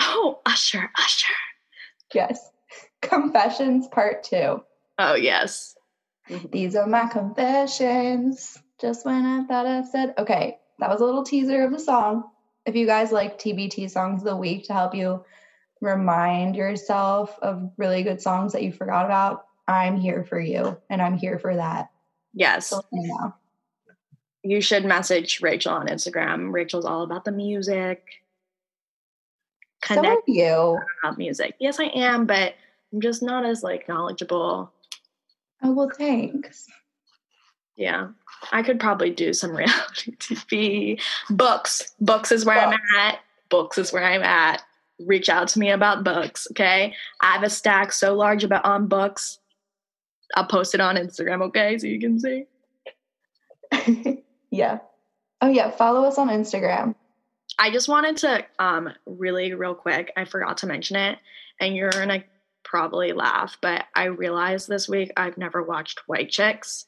Oh, 0.00 0.40
Usher, 0.46 0.90
Usher. 0.98 1.34
Yes. 2.12 2.50
Confessions 3.00 3.88
Part 3.88 4.22
2. 4.24 4.62
Oh, 4.98 5.14
yes. 5.14 5.76
Mm-hmm. 6.28 6.48
These 6.50 6.76
are 6.76 6.86
my 6.86 7.06
confessions. 7.06 8.58
Just 8.80 9.04
when 9.04 9.24
I 9.24 9.44
thought 9.44 9.66
I 9.66 9.82
said, 9.82 10.14
okay, 10.18 10.58
that 10.78 10.90
was 10.90 11.00
a 11.00 11.04
little 11.04 11.24
teaser 11.24 11.64
of 11.64 11.72
the 11.72 11.78
song 11.78 12.24
if 12.66 12.74
you 12.74 12.86
guys 12.86 13.12
like 13.12 13.38
TBT 13.38 13.90
songs 13.90 14.22
of 14.22 14.28
the 14.28 14.36
week 14.36 14.64
to 14.64 14.72
help 14.72 14.94
you 14.94 15.24
remind 15.80 16.56
yourself 16.56 17.38
of 17.42 17.70
really 17.76 18.02
good 18.02 18.20
songs 18.20 18.52
that 18.52 18.62
you 18.62 18.72
forgot 18.72 19.04
about, 19.04 19.46
I'm 19.68 19.96
here 19.98 20.24
for 20.24 20.40
you 20.40 20.78
and 20.88 21.02
I'm 21.02 21.16
here 21.16 21.38
for 21.38 21.54
that. 21.54 21.90
Yes. 22.32 22.68
So, 22.68 22.82
you, 22.92 23.32
you 24.42 24.60
should 24.60 24.84
message 24.84 25.40
Rachael 25.40 25.74
on 25.74 25.88
Instagram. 25.88 26.52
Rachael's 26.52 26.84
all 26.84 27.02
about 27.02 27.24
the 27.24 27.32
music. 27.32 28.22
Connect 29.82 30.22
so 30.26 30.32
you 30.32 30.78
about 31.02 31.18
music. 31.18 31.54
Yes, 31.60 31.78
I 31.78 31.84
am, 31.84 32.24
but 32.24 32.54
I'm 32.92 33.00
just 33.02 33.22
not 33.22 33.44
as 33.44 33.62
like 33.62 33.88
knowledgeable. 33.88 34.72
Oh 35.64 35.72
well, 35.72 35.90
thanks. 35.96 36.68
Yeah. 37.74 38.08
I 38.52 38.62
could 38.62 38.78
probably 38.78 39.10
do 39.10 39.32
some 39.32 39.50
reality 39.56 40.14
TV. 40.16 41.00
Books. 41.30 41.94
Books 42.00 42.30
is 42.30 42.44
where 42.44 42.60
books. 42.66 42.76
I'm 42.92 43.00
at. 43.00 43.18
Books 43.48 43.78
is 43.78 43.92
where 43.92 44.04
I'm 44.04 44.22
at. 44.22 44.62
Reach 45.00 45.28
out 45.28 45.48
to 45.48 45.58
me 45.58 45.70
about 45.70 46.04
books, 46.04 46.46
okay? 46.52 46.94
I 47.20 47.32
have 47.32 47.42
a 47.42 47.50
stack 47.50 47.92
so 47.92 48.14
large 48.14 48.44
about 48.44 48.64
on 48.64 48.86
books. 48.86 49.38
I'll 50.36 50.46
post 50.46 50.74
it 50.74 50.80
on 50.80 50.96
Instagram, 50.96 51.42
okay? 51.44 51.78
So 51.78 51.86
you 51.86 51.98
can 51.98 52.20
see. 52.20 52.44
yeah. 54.50 54.78
Oh 55.40 55.48
yeah, 55.48 55.70
follow 55.70 56.04
us 56.04 56.18
on 56.18 56.28
Instagram. 56.28 56.94
I 57.58 57.70
just 57.70 57.88
wanted 57.88 58.18
to 58.18 58.44
um 58.58 58.90
really 59.06 59.54
real 59.54 59.74
quick, 59.74 60.12
I 60.16 60.24
forgot 60.26 60.58
to 60.58 60.66
mention 60.66 60.96
it, 60.96 61.18
and 61.60 61.74
you're 61.74 61.90
gonna 61.90 62.24
probably 62.74 63.12
laugh, 63.12 63.56
but 63.60 63.84
I 63.94 64.06
realized 64.06 64.68
this 64.68 64.88
week 64.88 65.12
I've 65.16 65.38
never 65.38 65.62
watched 65.62 66.00
White 66.08 66.28
Chicks. 66.28 66.86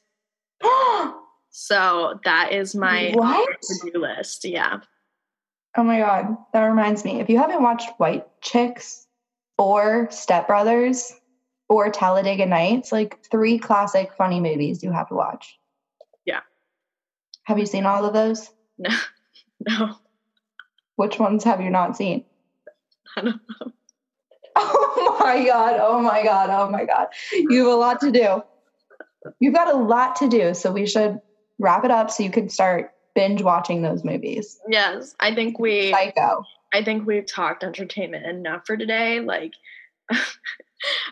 so 1.49 2.19
that 2.25 2.51
is 2.51 2.75
my 2.75 3.11
to-do 3.11 3.97
list. 3.97 4.43
Yeah. 4.43 4.81
Oh 5.77 5.83
my 5.83 5.99
god, 5.99 6.35
that 6.51 6.65
reminds 6.65 7.05
me. 7.05 7.21
If 7.21 7.29
you 7.29 7.37
haven't 7.37 7.63
watched 7.63 7.89
White 7.99 8.25
Chicks 8.41 9.07
or 9.57 10.09
Step 10.11 10.47
Brothers 10.47 11.13
or 11.69 11.89
Talladega 11.89 12.45
Nights, 12.45 12.91
like 12.91 13.23
three 13.31 13.57
classic 13.57 14.11
funny 14.17 14.41
movies 14.41 14.83
you 14.83 14.91
have 14.91 15.07
to 15.07 15.15
watch. 15.15 15.57
Yeah. 16.25 16.41
Have 17.45 17.59
you 17.59 17.65
seen 17.65 17.85
all 17.85 18.03
of 18.03 18.13
those? 18.13 18.49
No. 18.77 18.89
No. 19.67 19.95
Which 20.97 21.17
ones 21.17 21.43
have 21.43 21.61
you 21.61 21.71
not 21.71 21.97
seen? 21.97 22.25
I 23.17 23.21
don't 23.21 23.41
know. 23.59 23.71
Oh 24.99 25.17
my 25.19 25.45
god! 25.45 25.77
Oh 25.81 26.01
my 26.01 26.23
god! 26.23 26.49
Oh 26.49 26.69
my 26.69 26.85
god! 26.85 27.07
You 27.33 27.65
have 27.65 27.73
a 27.73 27.75
lot 27.75 27.99
to 28.01 28.11
do. 28.11 28.41
You've 29.39 29.53
got 29.53 29.73
a 29.73 29.77
lot 29.77 30.15
to 30.17 30.29
do, 30.29 30.53
so 30.53 30.71
we 30.71 30.85
should 30.85 31.19
wrap 31.59 31.83
it 31.83 31.91
up 31.91 32.09
so 32.09 32.23
you 32.23 32.31
can 32.31 32.49
start 32.49 32.91
binge 33.13 33.41
watching 33.41 33.81
those 33.81 34.03
movies. 34.03 34.57
Yes, 34.69 35.15
I 35.19 35.35
think 35.35 35.59
we. 35.59 35.91
Psycho. 35.91 36.43
I 36.73 36.83
think 36.83 37.05
we've 37.05 37.25
talked 37.25 37.63
entertainment 37.63 38.25
enough 38.25 38.65
for 38.65 38.77
today. 38.77 39.19
Like, 39.19 39.53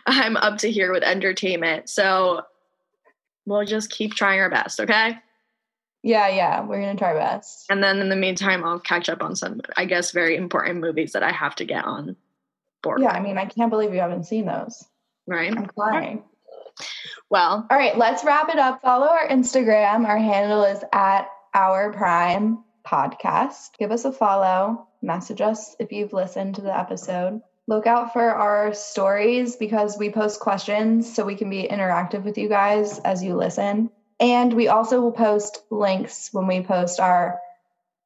I'm 0.07 0.37
up 0.37 0.59
to 0.59 0.71
here 0.71 0.93
with 0.93 1.03
entertainment, 1.03 1.89
so 1.89 2.43
we'll 3.45 3.65
just 3.65 3.89
keep 3.89 4.13
trying 4.13 4.39
our 4.39 4.49
best. 4.49 4.79
Okay. 4.79 5.17
Yeah, 6.03 6.29
yeah, 6.29 6.63
we're 6.63 6.79
gonna 6.79 6.95
try 6.95 7.09
our 7.09 7.19
best. 7.19 7.65
And 7.69 7.83
then 7.83 7.99
in 7.99 8.09
the 8.09 8.15
meantime, 8.15 8.63
I'll 8.63 8.79
catch 8.79 9.09
up 9.09 9.21
on 9.21 9.35
some, 9.35 9.61
I 9.75 9.85
guess, 9.85 10.11
very 10.11 10.37
important 10.37 10.79
movies 10.79 11.13
that 11.13 11.23
I 11.23 11.31
have 11.31 11.55
to 11.55 11.65
get 11.65 11.83
on 11.83 12.15
board. 12.86 13.01
Yeah, 13.01 13.11
I 13.11 13.19
mean, 13.19 13.38
I 13.38 13.45
can't 13.45 13.69
believe 13.69 13.93
you 13.93 13.99
haven't 13.99 14.23
seen 14.23 14.45
those. 14.45 14.86
Right. 15.27 15.51
I'm 15.55 15.65
crying. 15.65 16.23
Well, 17.29 17.67
all 17.69 17.77
right, 17.77 17.97
let's 17.97 18.23
wrap 18.23 18.49
it 18.49 18.59
up. 18.59 18.81
Follow 18.81 19.07
our 19.07 19.27
Instagram. 19.27 20.07
Our 20.07 20.17
handle 20.17 20.63
is 20.63 20.83
at 20.93 21.27
our 21.53 21.91
prime 21.91 22.63
podcast. 22.88 23.77
Give 23.77 23.91
us 23.91 24.05
a 24.05 24.11
follow. 24.11 24.88
Message 25.01 25.41
us 25.41 25.75
if 25.79 25.91
you've 25.91 26.13
listened 26.13 26.55
to 26.55 26.61
the 26.61 26.77
episode. 26.77 27.41
Look 27.67 27.88
out 27.88 28.13
for 28.13 28.23
our 28.23 28.73
stories 28.75 29.55
because 29.55 29.97
we 29.97 30.11
post 30.11 30.39
questions 30.39 31.13
so 31.13 31.25
we 31.25 31.36
can 31.36 31.49
be 31.49 31.67
interactive 31.67 32.23
with 32.23 32.38
you 32.38 32.47
guys 32.47 32.99
as 32.99 33.23
you 33.23 33.36
listen. 33.36 33.89
And 34.19 34.53
we 34.53 34.67
also 34.67 35.01
will 35.01 35.11
post 35.11 35.63
links 35.71 36.29
when 36.31 36.47
we 36.47 36.61
post 36.61 36.99
our 36.99 37.39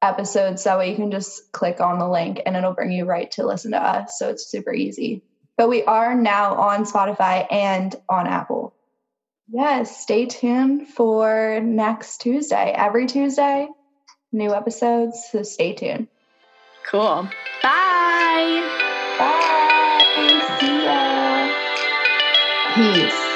episodes. 0.02 0.64
So 0.64 0.80
you 0.82 0.96
can 0.96 1.12
just 1.12 1.52
click 1.52 1.82
on 1.82 2.00
the 2.00 2.08
link 2.08 2.42
and 2.46 2.56
it'll 2.56 2.74
bring 2.74 2.92
you 2.92 3.06
right 3.06 3.30
to 3.32 3.46
listen 3.46 3.72
to 3.72 3.82
us. 3.82 4.18
So 4.18 4.30
it's 4.30 4.50
super 4.50 4.74
easy. 4.74 5.24
But 5.58 5.70
we 5.70 5.84
are 5.84 6.16
now 6.16 6.56
on 6.56 6.86
Spotify 6.86 7.46
and 7.52 7.94
on 8.08 8.28
Apple. 8.28 8.74
Yes, 9.52 10.02
stay 10.02 10.26
tuned 10.26 10.88
for 10.88 11.60
next 11.62 12.22
Tuesday. 12.22 12.72
Every 12.76 13.08
Tuesday, 13.08 13.68
new 14.32 14.54
episodes. 14.54 15.28
So 15.32 15.44
stay 15.44 15.74
tuned. 15.74 16.08
Cool. 16.86 17.28
Bye. 17.64 18.64
Bye. 19.20 20.58
See 20.60 20.86
ya. 20.86 21.50
Peace. 22.76 23.29